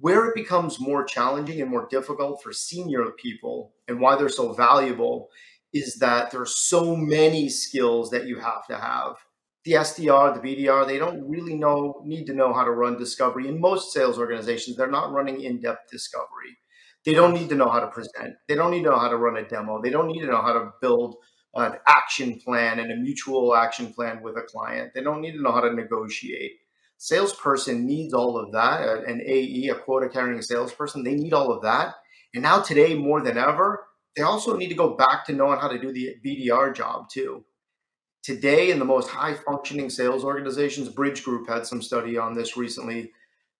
where 0.00 0.26
it 0.26 0.34
becomes 0.34 0.80
more 0.80 1.04
challenging 1.04 1.60
and 1.60 1.70
more 1.70 1.86
difficult 1.90 2.42
for 2.42 2.52
senior 2.52 3.06
people 3.22 3.72
and 3.88 4.00
why 4.00 4.16
they're 4.16 4.28
so 4.28 4.52
valuable 4.52 5.28
is 5.72 5.96
that 5.96 6.30
there 6.30 6.40
are 6.40 6.46
so 6.46 6.96
many 6.96 7.48
skills 7.48 8.10
that 8.10 8.26
you 8.26 8.38
have 8.38 8.66
to 8.66 8.76
have. 8.76 9.16
The 9.64 9.72
SDR, 9.72 10.34
the 10.34 10.40
BDR, 10.40 10.86
they 10.86 10.98
don't 10.98 11.28
really 11.28 11.54
know 11.54 12.02
need 12.04 12.24
to 12.26 12.34
know 12.34 12.52
how 12.52 12.64
to 12.64 12.70
run 12.70 12.98
discovery. 12.98 13.46
In 13.46 13.60
most 13.60 13.92
sales 13.92 14.18
organizations, 14.18 14.76
they're 14.76 14.90
not 14.90 15.12
running 15.12 15.42
in-depth 15.42 15.90
discovery. 15.90 16.56
They 17.04 17.12
don't 17.12 17.34
need 17.34 17.50
to 17.50 17.54
know 17.54 17.68
how 17.68 17.80
to 17.80 17.88
present. 17.88 18.34
They 18.48 18.54
don't 18.54 18.70
need 18.70 18.84
to 18.84 18.90
know 18.90 18.98
how 18.98 19.08
to 19.08 19.16
run 19.16 19.36
a 19.36 19.46
demo. 19.46 19.80
They 19.82 19.90
don't 19.90 20.08
need 20.08 20.20
to 20.20 20.26
know 20.26 20.42
how 20.42 20.54
to 20.54 20.70
build 20.80 21.16
an 21.54 21.74
action 21.86 22.40
plan 22.40 22.78
and 22.78 22.90
a 22.90 22.96
mutual 22.96 23.54
action 23.54 23.92
plan 23.92 24.22
with 24.22 24.36
a 24.36 24.42
client. 24.42 24.92
They 24.94 25.02
don't 25.02 25.20
need 25.20 25.32
to 25.32 25.42
know 25.42 25.52
how 25.52 25.60
to 25.60 25.72
negotiate 25.72 26.52
salesperson 27.00 27.86
needs 27.86 28.12
all 28.12 28.36
of 28.36 28.52
that. 28.52 28.86
Uh, 28.86 29.02
an 29.04 29.22
AE, 29.24 29.68
a 29.68 29.74
quota 29.74 30.08
carrying 30.08 30.42
salesperson, 30.42 31.02
they 31.02 31.14
need 31.14 31.32
all 31.32 31.50
of 31.50 31.62
that. 31.62 31.94
And 32.34 32.42
now 32.42 32.60
today, 32.60 32.94
more 32.94 33.22
than 33.22 33.38
ever, 33.38 33.86
they 34.14 34.22
also 34.22 34.54
need 34.54 34.68
to 34.68 34.74
go 34.74 34.96
back 34.96 35.24
to 35.24 35.32
knowing 35.32 35.58
how 35.58 35.68
to 35.68 35.78
do 35.78 35.92
the 35.92 36.16
BDR 36.24 36.76
job 36.76 37.08
too. 37.08 37.42
Today, 38.22 38.70
in 38.70 38.78
the 38.78 38.84
most 38.84 39.08
high 39.08 39.32
functioning 39.32 39.88
sales 39.88 40.24
organizations, 40.24 40.90
Bridge 40.90 41.24
Group 41.24 41.48
had 41.48 41.66
some 41.66 41.80
study 41.80 42.18
on 42.18 42.34
this 42.34 42.58
recently. 42.58 43.12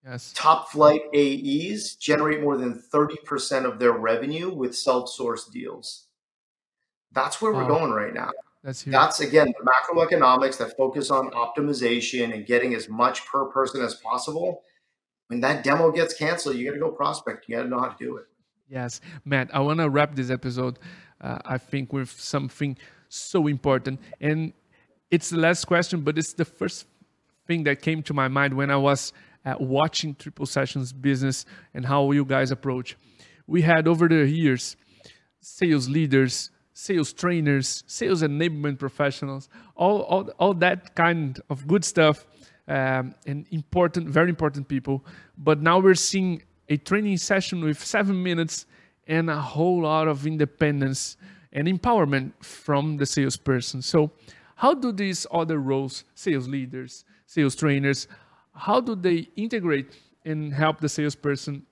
Yes. 0.04 0.32
Top 0.34 0.70
flight 0.70 1.02
AEs 1.14 1.94
generate 1.94 2.42
more 2.42 2.58
than 2.58 2.82
30% 2.92 3.64
of 3.64 3.78
their 3.78 3.92
revenue 3.92 4.52
with 4.52 4.76
self 4.76 5.10
sourced 5.10 5.50
deals. 5.50 6.08
That's 7.12 7.40
where 7.40 7.52
we're 7.52 7.66
going 7.66 7.90
right 7.90 8.12
now. 8.14 8.30
That's 8.62 8.82
huge. 8.82 8.92
That's 8.92 9.20
again 9.20 9.52
the 9.58 9.70
macroeconomics 9.70 10.58
that 10.58 10.76
focus 10.76 11.10
on 11.10 11.30
optimization 11.30 12.34
and 12.34 12.44
getting 12.44 12.74
as 12.74 12.88
much 12.88 13.26
per 13.26 13.46
person 13.46 13.82
as 13.82 13.94
possible. 13.94 14.62
when 15.28 15.40
that 15.40 15.62
demo 15.62 15.92
gets 15.92 16.12
canceled, 16.12 16.56
you 16.56 16.64
got 16.66 16.74
to 16.74 16.80
go 16.80 16.90
prospect. 16.90 17.48
You 17.48 17.56
got 17.56 17.62
to 17.62 17.68
know 17.68 17.78
how 17.78 17.88
to 17.88 18.04
do 18.04 18.16
it. 18.16 18.26
Yes, 18.68 19.00
Matt, 19.24 19.48
I 19.54 19.60
want 19.60 19.78
to 19.78 19.88
wrap 19.88 20.14
this 20.14 20.30
episode, 20.30 20.78
uh, 21.20 21.38
I 21.44 21.58
think, 21.58 21.92
with 21.92 22.10
something 22.10 22.76
so 23.08 23.46
important. 23.46 24.00
And 24.20 24.52
it's 25.10 25.30
the 25.30 25.38
last 25.38 25.64
question, 25.66 26.00
but 26.00 26.18
it's 26.18 26.32
the 26.32 26.44
first 26.44 26.86
thing 27.46 27.64
that 27.64 27.80
came 27.82 28.02
to 28.04 28.14
my 28.14 28.28
mind 28.28 28.54
when 28.54 28.70
I 28.70 28.76
was 28.76 29.12
uh, 29.44 29.54
watching 29.58 30.14
Triple 30.14 30.46
Sessions 30.46 30.92
business 30.92 31.46
and 31.74 31.84
how 31.86 32.10
you 32.12 32.24
guys 32.24 32.50
approach. 32.50 32.96
We 33.46 33.62
had 33.62 33.88
over 33.88 34.08
the 34.08 34.28
years 34.28 34.76
sales 35.40 35.88
leaders, 35.88 36.50
sales 36.80 37.12
trainers, 37.12 37.84
sales 37.86 38.22
enablement 38.22 38.78
professionals, 38.78 39.50
all, 39.76 40.00
all, 40.02 40.30
all 40.38 40.54
that 40.54 40.94
kind 40.94 41.38
of 41.50 41.66
good 41.66 41.84
stuff 41.84 42.26
um, 42.68 43.14
and 43.26 43.46
important, 43.50 44.08
very 44.08 44.30
important 44.30 44.66
people. 44.66 45.04
But 45.36 45.60
now 45.60 45.78
we're 45.78 45.94
seeing 45.94 46.42
a 46.70 46.78
training 46.78 47.18
session 47.18 47.62
with 47.62 47.84
seven 47.84 48.22
minutes 48.22 48.64
and 49.06 49.28
a 49.28 49.38
whole 49.38 49.82
lot 49.82 50.08
of 50.08 50.26
independence 50.26 51.18
and 51.52 51.68
empowerment 51.68 52.32
from 52.42 52.96
the 52.96 53.04
salesperson. 53.04 53.82
So, 53.82 54.12
how 54.54 54.72
do 54.72 54.90
these 54.90 55.26
other 55.30 55.58
roles, 55.58 56.04
sales 56.14 56.48
leaders, 56.48 57.04
sales 57.26 57.56
trainers, 57.56 58.08
how 58.54 58.80
do 58.80 58.94
they 58.94 59.28
integrate 59.36 59.92
and 60.24 60.52
help 60.54 60.80
the 60.80 60.88
salesperson 60.88 61.66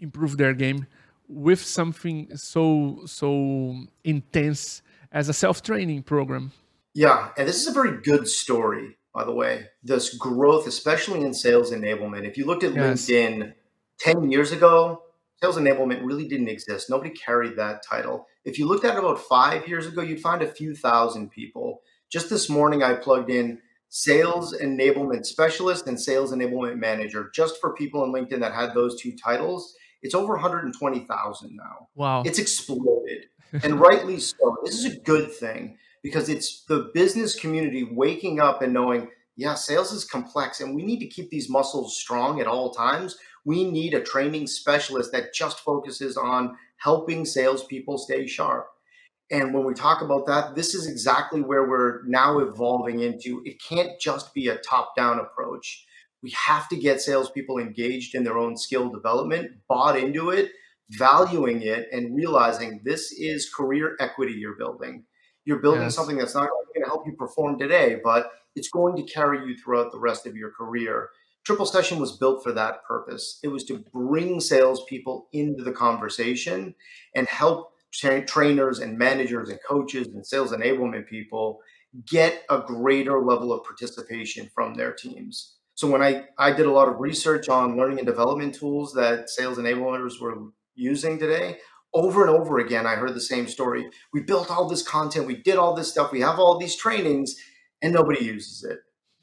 improve 0.00 0.36
their 0.36 0.52
game 0.52 0.86
with 1.32 1.62
something 1.62 2.36
so 2.36 3.00
so 3.06 3.76
intense 4.04 4.82
as 5.10 5.28
a 5.28 5.32
self-training 5.32 6.02
program? 6.02 6.52
Yeah, 6.94 7.30
and 7.36 7.48
this 7.48 7.60
is 7.60 7.68
a 7.68 7.72
very 7.72 8.00
good 8.02 8.28
story, 8.28 8.96
by 9.14 9.24
the 9.24 9.32
way. 9.32 9.66
This 9.82 10.14
growth, 10.14 10.66
especially 10.66 11.22
in 11.22 11.32
sales 11.32 11.72
enablement. 11.72 12.26
If 12.26 12.36
you 12.36 12.44
looked 12.44 12.64
at 12.64 12.74
yes. 12.74 13.06
LinkedIn 13.06 13.54
10 14.00 14.30
years 14.30 14.52
ago, 14.52 15.02
sales 15.42 15.56
enablement 15.56 16.04
really 16.04 16.28
didn't 16.28 16.48
exist. 16.48 16.90
Nobody 16.90 17.10
carried 17.10 17.56
that 17.56 17.82
title. 17.82 18.26
If 18.44 18.58
you 18.58 18.66
looked 18.66 18.84
at 18.84 18.94
it 18.94 18.98
about 18.98 19.20
five 19.20 19.66
years 19.66 19.86
ago, 19.86 20.02
you'd 20.02 20.20
find 20.20 20.42
a 20.42 20.46
few 20.46 20.74
thousand 20.74 21.30
people. 21.30 21.82
Just 22.10 22.28
this 22.28 22.48
morning, 22.48 22.82
I 22.82 22.94
plugged 22.94 23.30
in 23.30 23.60
sales 23.88 24.56
enablement 24.58 25.26
specialist 25.26 25.86
and 25.86 26.00
sales 26.00 26.32
enablement 26.32 26.78
manager 26.78 27.30
just 27.34 27.60
for 27.60 27.74
people 27.74 28.02
in 28.04 28.12
LinkedIn 28.12 28.40
that 28.40 28.54
had 28.54 28.74
those 28.74 29.00
two 29.00 29.12
titles. 29.12 29.74
It's 30.02 30.14
over 30.14 30.34
120,000 30.34 31.56
now. 31.56 31.88
Wow. 31.94 32.22
It's 32.24 32.38
exploded. 32.38 33.26
and 33.62 33.80
rightly 33.80 34.18
so. 34.18 34.56
This 34.64 34.74
is 34.74 34.84
a 34.86 34.98
good 34.98 35.32
thing 35.32 35.78
because 36.02 36.28
it's 36.28 36.64
the 36.64 36.90
business 36.94 37.38
community 37.38 37.84
waking 37.84 38.40
up 38.40 38.62
and 38.62 38.72
knowing, 38.72 39.08
yeah, 39.36 39.54
sales 39.54 39.92
is 39.92 40.04
complex 40.04 40.60
and 40.60 40.74
we 40.74 40.82
need 40.82 41.00
to 41.00 41.06
keep 41.06 41.30
these 41.30 41.48
muscles 41.48 41.96
strong 41.96 42.40
at 42.40 42.46
all 42.46 42.70
times. 42.70 43.16
We 43.44 43.64
need 43.70 43.94
a 43.94 44.00
training 44.00 44.46
specialist 44.46 45.12
that 45.12 45.34
just 45.34 45.60
focuses 45.60 46.16
on 46.16 46.56
helping 46.78 47.24
salespeople 47.24 47.98
stay 47.98 48.26
sharp. 48.26 48.68
And 49.30 49.54
when 49.54 49.64
we 49.64 49.72
talk 49.72 50.02
about 50.02 50.26
that, 50.26 50.54
this 50.54 50.74
is 50.74 50.86
exactly 50.86 51.40
where 51.40 51.68
we're 51.68 52.02
now 52.04 52.38
evolving 52.40 53.00
into. 53.00 53.42
It 53.46 53.62
can't 53.62 53.98
just 53.98 54.34
be 54.34 54.48
a 54.48 54.56
top 54.56 54.94
down 54.94 55.18
approach. 55.18 55.86
We 56.22 56.34
have 56.46 56.68
to 56.68 56.76
get 56.76 57.00
salespeople 57.00 57.58
engaged 57.58 58.14
in 58.14 58.24
their 58.24 58.38
own 58.38 58.56
skill 58.56 58.90
development, 58.90 59.52
bought 59.68 59.98
into 59.98 60.30
it, 60.30 60.52
valuing 60.90 61.62
it, 61.62 61.88
and 61.92 62.14
realizing 62.14 62.80
this 62.84 63.12
is 63.12 63.52
career 63.52 63.96
equity 63.98 64.34
you're 64.34 64.56
building. 64.56 65.04
You're 65.44 65.60
building 65.60 65.82
yes. 65.82 65.94
something 65.94 66.16
that's 66.16 66.34
not 66.34 66.48
going 66.48 66.84
to 66.84 66.88
help 66.88 67.06
you 67.06 67.14
perform 67.14 67.58
today, 67.58 68.00
but 68.02 68.30
it's 68.54 68.68
going 68.68 68.96
to 68.96 69.12
carry 69.12 69.46
you 69.46 69.56
throughout 69.56 69.90
the 69.90 69.98
rest 69.98 70.26
of 70.26 70.36
your 70.36 70.50
career. 70.50 71.08
Triple 71.44 71.66
Session 71.66 71.98
was 71.98 72.16
built 72.18 72.44
for 72.44 72.52
that 72.52 72.84
purpose. 72.84 73.40
It 73.42 73.48
was 73.48 73.64
to 73.64 73.84
bring 73.92 74.38
salespeople 74.38 75.28
into 75.32 75.64
the 75.64 75.72
conversation 75.72 76.74
and 77.16 77.26
help 77.26 77.72
tra- 77.92 78.24
trainers 78.24 78.78
and 78.78 78.96
managers 78.96 79.48
and 79.48 79.58
coaches 79.68 80.08
and 80.08 80.24
sales 80.24 80.52
enablement 80.52 81.08
people 81.08 81.58
get 82.06 82.44
a 82.48 82.60
greater 82.60 83.20
level 83.20 83.52
of 83.52 83.64
participation 83.64 84.50
from 84.54 84.74
their 84.74 84.92
teams. 84.92 85.56
So 85.82 85.90
when 85.90 86.00
I, 86.00 86.26
I 86.38 86.52
did 86.52 86.66
a 86.66 86.70
lot 86.70 86.86
of 86.86 87.00
research 87.00 87.48
on 87.48 87.76
learning 87.76 87.98
and 87.98 88.06
development 88.06 88.54
tools 88.54 88.92
that 88.92 89.28
sales 89.28 89.58
enablers 89.58 90.20
were 90.20 90.36
using 90.76 91.18
today, 91.18 91.58
over 91.92 92.20
and 92.24 92.30
over 92.30 92.60
again, 92.60 92.86
I 92.86 92.94
heard 92.94 93.14
the 93.14 93.20
same 93.20 93.48
story. 93.48 93.90
We 94.12 94.20
built 94.20 94.48
all 94.48 94.68
this 94.68 94.84
content, 94.84 95.26
we 95.26 95.34
did 95.34 95.56
all 95.56 95.74
this 95.74 95.90
stuff, 95.90 96.12
we 96.12 96.20
have 96.20 96.38
all 96.38 96.56
these 96.56 96.76
trainings, 96.76 97.34
and 97.82 97.92
nobody 97.92 98.24
uses 98.24 98.62
it. 98.62 98.78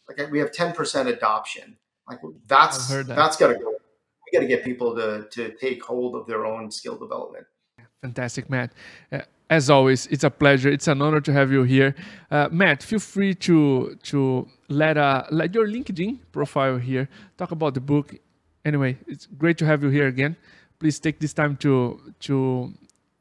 Like 0.09 0.29
we 0.29 0.39
have 0.39 0.51
10% 0.51 1.07
adoption. 1.07 1.77
Like 2.09 2.19
that's 2.45 2.89
that. 2.89 3.07
that's 3.07 3.37
gotta 3.37 3.55
go. 3.55 3.69
We 3.69 4.37
gotta 4.37 4.45
get 4.45 4.65
people 4.65 4.93
to 4.97 5.29
to 5.31 5.55
take 5.55 5.81
hold 5.81 6.13
of 6.13 6.27
their 6.27 6.45
own 6.45 6.71
skill 6.71 6.97
development. 6.97 7.45
Fantastic, 8.01 8.49
Matt. 8.49 8.73
Uh, 9.13 9.19
as 9.49 9.69
always, 9.69 10.05
it's 10.07 10.23
a 10.23 10.29
pleasure. 10.29 10.69
It's 10.69 10.87
an 10.87 11.01
honor 11.01 11.21
to 11.21 11.33
have 11.33 11.51
you 11.51 11.63
here, 11.63 11.95
uh, 12.29 12.49
Matt. 12.51 12.83
Feel 12.83 12.99
free 12.99 13.33
to 13.35 13.97
to 14.03 14.47
let 14.69 14.97
uh, 14.97 15.23
let 15.31 15.53
your 15.55 15.67
LinkedIn 15.67 16.19
profile 16.31 16.77
here 16.77 17.09
talk 17.37 17.51
about 17.51 17.73
the 17.73 17.81
book. 17.81 18.15
Anyway, 18.63 18.97
it's 19.07 19.25
great 19.25 19.57
to 19.57 19.65
have 19.65 19.83
you 19.83 19.89
here 19.89 20.07
again. 20.07 20.35
Please 20.79 20.99
take 20.99 21.19
this 21.19 21.33
time 21.33 21.57
to 21.57 21.99
to 22.21 22.73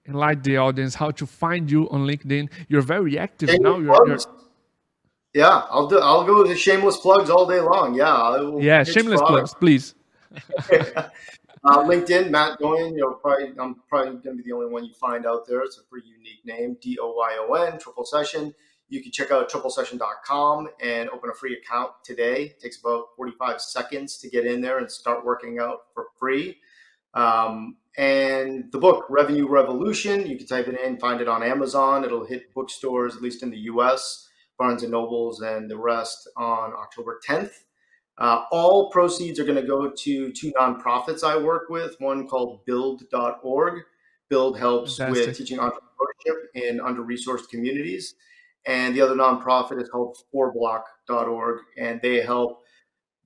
enlighten 0.06 0.42
the 0.42 0.58
audience 0.58 0.94
how 0.94 1.10
to 1.10 1.26
find 1.26 1.70
you 1.70 1.88
on 1.90 2.06
LinkedIn. 2.06 2.50
You're 2.68 2.82
very 2.82 3.18
active 3.18 3.48
now. 3.60 3.78
You're, 3.78 4.08
you're, 4.08 4.18
yeah, 5.34 5.66
I'll 5.70 5.86
do. 5.86 5.98
I'll 5.98 6.24
go 6.24 6.42
with 6.42 6.48
the 6.48 6.56
shameless 6.56 6.98
plugs 6.98 7.30
all 7.30 7.46
day 7.46 7.60
long. 7.60 7.94
Yeah. 7.94 8.58
Yeah, 8.58 8.84
shameless 8.84 9.20
plugs, 9.22 9.54
please. 9.54 9.94
Uh, 11.64 11.82
LinkedIn, 11.82 12.30
Matt 12.30 12.58
Doyon. 12.58 12.94
You 12.94 13.02
know, 13.02 13.12
probably 13.14 13.52
I'm 13.58 13.76
probably 13.88 14.12
going 14.12 14.36
to 14.36 14.42
be 14.42 14.48
the 14.48 14.52
only 14.54 14.70
one 14.70 14.84
you 14.84 14.94
find 14.94 15.26
out 15.26 15.46
there. 15.46 15.60
It's 15.60 15.78
a 15.78 15.84
pretty 15.84 16.08
unique 16.08 16.44
name, 16.44 16.76
D 16.80 16.98
O 17.00 17.12
Y 17.12 17.36
O 17.40 17.54
N, 17.54 17.78
Triple 17.78 18.04
Session. 18.04 18.54
You 18.88 19.02
can 19.02 19.12
check 19.12 19.30
out 19.30 19.50
triplesession.com 19.50 20.68
and 20.80 21.10
open 21.10 21.30
a 21.30 21.34
free 21.34 21.54
account 21.54 21.90
today. 22.02 22.44
It 22.44 22.60
takes 22.60 22.80
about 22.80 23.08
45 23.16 23.60
seconds 23.60 24.16
to 24.18 24.30
get 24.30 24.46
in 24.46 24.62
there 24.62 24.78
and 24.78 24.90
start 24.90 25.26
working 25.26 25.58
out 25.58 25.80
for 25.92 26.06
free. 26.18 26.56
Um, 27.12 27.76
and 27.98 28.70
the 28.72 28.78
book, 28.78 29.04
Revenue 29.10 29.46
Revolution, 29.46 30.26
you 30.26 30.38
can 30.38 30.46
type 30.46 30.68
it 30.68 30.80
in, 30.80 30.98
find 30.98 31.20
it 31.20 31.28
on 31.28 31.42
Amazon. 31.42 32.04
It'll 32.04 32.24
hit 32.24 32.54
bookstores, 32.54 33.16
at 33.16 33.22
least 33.22 33.42
in 33.42 33.50
the 33.50 33.58
US, 33.72 34.26
Barnes 34.58 34.82
and 34.82 34.92
Nobles, 34.92 35.42
and 35.42 35.70
the 35.70 35.76
rest 35.76 36.28
on 36.36 36.72
October 36.72 37.20
10th. 37.28 37.50
Uh, 38.18 38.44
all 38.50 38.90
proceeds 38.90 39.38
are 39.38 39.44
going 39.44 39.60
to 39.60 39.66
go 39.66 39.90
to 39.90 40.32
two 40.32 40.52
nonprofits 40.60 41.22
I 41.22 41.36
work 41.36 41.68
with. 41.70 41.94
One 42.00 42.26
called 42.26 42.64
Build.org. 42.66 43.82
Build 44.28 44.58
helps 44.58 44.96
Fantastic. 44.96 45.26
with 45.26 45.38
teaching 45.38 45.58
entrepreneurship 45.58 46.36
in 46.54 46.80
under-resourced 46.80 47.48
communities, 47.48 48.14
and 48.66 48.94
the 48.94 49.00
other 49.00 49.14
nonprofit 49.14 49.80
is 49.80 49.88
called 49.88 50.18
FourBlock.org, 50.34 51.60
and 51.78 52.00
they 52.02 52.20
help 52.20 52.60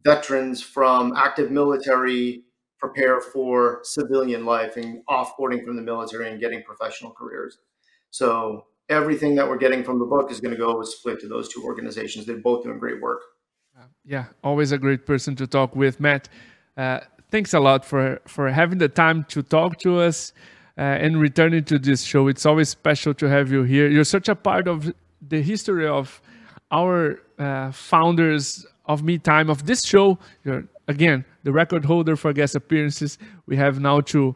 veterans 0.04 0.62
from 0.62 1.14
active 1.16 1.50
military 1.50 2.44
prepare 2.78 3.20
for 3.20 3.80
civilian 3.84 4.44
life 4.44 4.76
and 4.76 5.02
offboarding 5.08 5.64
from 5.64 5.76
the 5.76 5.82
military 5.82 6.30
and 6.30 6.40
getting 6.40 6.62
professional 6.64 7.12
careers. 7.12 7.58
So 8.10 8.66
everything 8.88 9.36
that 9.36 9.48
we're 9.48 9.56
getting 9.56 9.84
from 9.84 9.98
the 9.98 10.04
book 10.04 10.30
is 10.30 10.40
going 10.40 10.54
to 10.54 10.58
go 10.58 10.82
split 10.82 11.20
to 11.20 11.28
those 11.28 11.48
two 11.48 11.62
organizations. 11.64 12.26
They're 12.26 12.36
both 12.36 12.64
doing 12.64 12.78
great 12.78 13.00
work. 13.00 13.22
Yeah, 14.04 14.26
always 14.42 14.72
a 14.72 14.78
great 14.78 15.06
person 15.06 15.36
to 15.36 15.46
talk 15.46 15.76
with, 15.76 16.00
Matt. 16.00 16.28
Uh, 16.76 17.00
thanks 17.30 17.54
a 17.54 17.60
lot 17.60 17.84
for 17.84 18.20
for 18.26 18.50
having 18.50 18.78
the 18.78 18.88
time 18.88 19.24
to 19.24 19.42
talk 19.42 19.78
to 19.78 20.00
us 20.00 20.32
uh, 20.76 20.80
and 20.80 21.20
returning 21.20 21.64
to 21.64 21.78
this 21.78 22.02
show. 22.02 22.28
It's 22.28 22.44
always 22.44 22.68
special 22.68 23.14
to 23.14 23.28
have 23.28 23.52
you 23.52 23.62
here. 23.62 23.88
You're 23.88 24.04
such 24.04 24.28
a 24.28 24.34
part 24.34 24.66
of 24.66 24.92
the 25.28 25.40
history 25.40 25.86
of 25.86 26.20
our 26.72 27.20
uh, 27.38 27.70
founders 27.70 28.66
of 28.86 29.02
Meetime 29.02 29.48
of 29.48 29.66
this 29.66 29.82
show. 29.84 30.18
You're 30.44 30.64
again 30.88 31.24
the 31.44 31.52
record 31.52 31.84
holder 31.84 32.16
for 32.16 32.32
guest 32.32 32.56
appearances. 32.56 33.18
We 33.46 33.56
have 33.56 33.78
now 33.78 34.00
to 34.00 34.34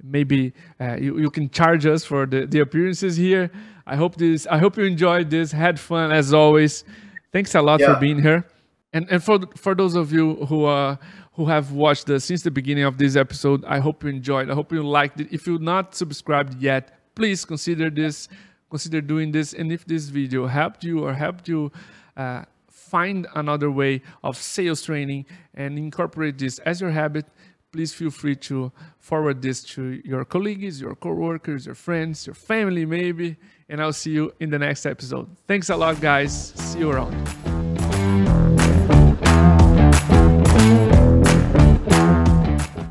maybe 0.00 0.52
uh, 0.80 0.96
you, 0.96 1.18
you 1.18 1.30
can 1.30 1.50
charge 1.50 1.86
us 1.86 2.04
for 2.04 2.24
the, 2.24 2.46
the 2.46 2.60
appearances 2.60 3.16
here. 3.16 3.50
I 3.84 3.96
hope 3.96 4.14
this. 4.14 4.46
I 4.46 4.58
hope 4.58 4.76
you 4.76 4.84
enjoyed 4.84 5.30
this. 5.30 5.50
Had 5.50 5.80
fun 5.80 6.12
as 6.12 6.32
always. 6.32 6.84
Thanks 7.32 7.54
a 7.56 7.62
lot 7.62 7.80
yeah. 7.80 7.94
for 7.94 8.00
being 8.00 8.22
here. 8.22 8.44
And 8.92 9.06
and 9.10 9.22
for 9.22 9.40
for 9.56 9.74
those 9.74 9.94
of 9.94 10.12
you 10.12 10.36
who 10.46 10.64
uh 10.64 10.96
who 11.32 11.46
have 11.46 11.72
watched 11.72 12.06
this 12.06 12.24
since 12.24 12.42
the 12.42 12.50
beginning 12.50 12.84
of 12.84 12.98
this 12.98 13.16
episode, 13.16 13.64
I 13.64 13.78
hope 13.78 14.02
you 14.02 14.10
enjoyed. 14.10 14.50
I 14.50 14.54
hope 14.54 14.72
you 14.72 14.82
liked 14.82 15.20
it. 15.20 15.28
If 15.30 15.46
you're 15.46 15.58
not 15.58 15.94
subscribed 15.94 16.60
yet, 16.60 16.98
please 17.14 17.44
consider 17.44 17.90
this, 17.90 18.28
consider 18.70 19.00
doing 19.00 19.30
this. 19.30 19.52
And 19.52 19.70
if 19.70 19.84
this 19.84 20.08
video 20.08 20.46
helped 20.46 20.84
you 20.84 21.04
or 21.04 21.14
helped 21.14 21.48
you 21.48 21.70
uh, 22.16 22.44
find 22.68 23.26
another 23.34 23.70
way 23.70 24.02
of 24.24 24.36
sales 24.36 24.82
training 24.82 25.26
and 25.54 25.78
incorporate 25.78 26.38
this 26.38 26.58
as 26.60 26.80
your 26.80 26.90
habit, 26.90 27.26
please 27.70 27.92
feel 27.92 28.10
free 28.10 28.34
to 28.34 28.72
forward 28.98 29.42
this 29.42 29.62
to 29.62 30.00
your 30.04 30.24
colleagues, 30.24 30.80
your 30.80 30.94
coworkers, 30.94 31.66
your 31.66 31.74
friends, 31.74 32.26
your 32.26 32.34
family, 32.34 32.86
maybe. 32.86 33.36
And 33.68 33.80
I'll 33.82 33.92
see 33.92 34.12
you 34.12 34.32
in 34.40 34.50
the 34.50 34.58
next 34.58 34.86
episode. 34.86 35.28
Thanks 35.46 35.68
a 35.68 35.76
lot, 35.76 36.00
guys. 36.00 36.52
See 36.56 36.80
you 36.80 36.90
around. 36.90 37.67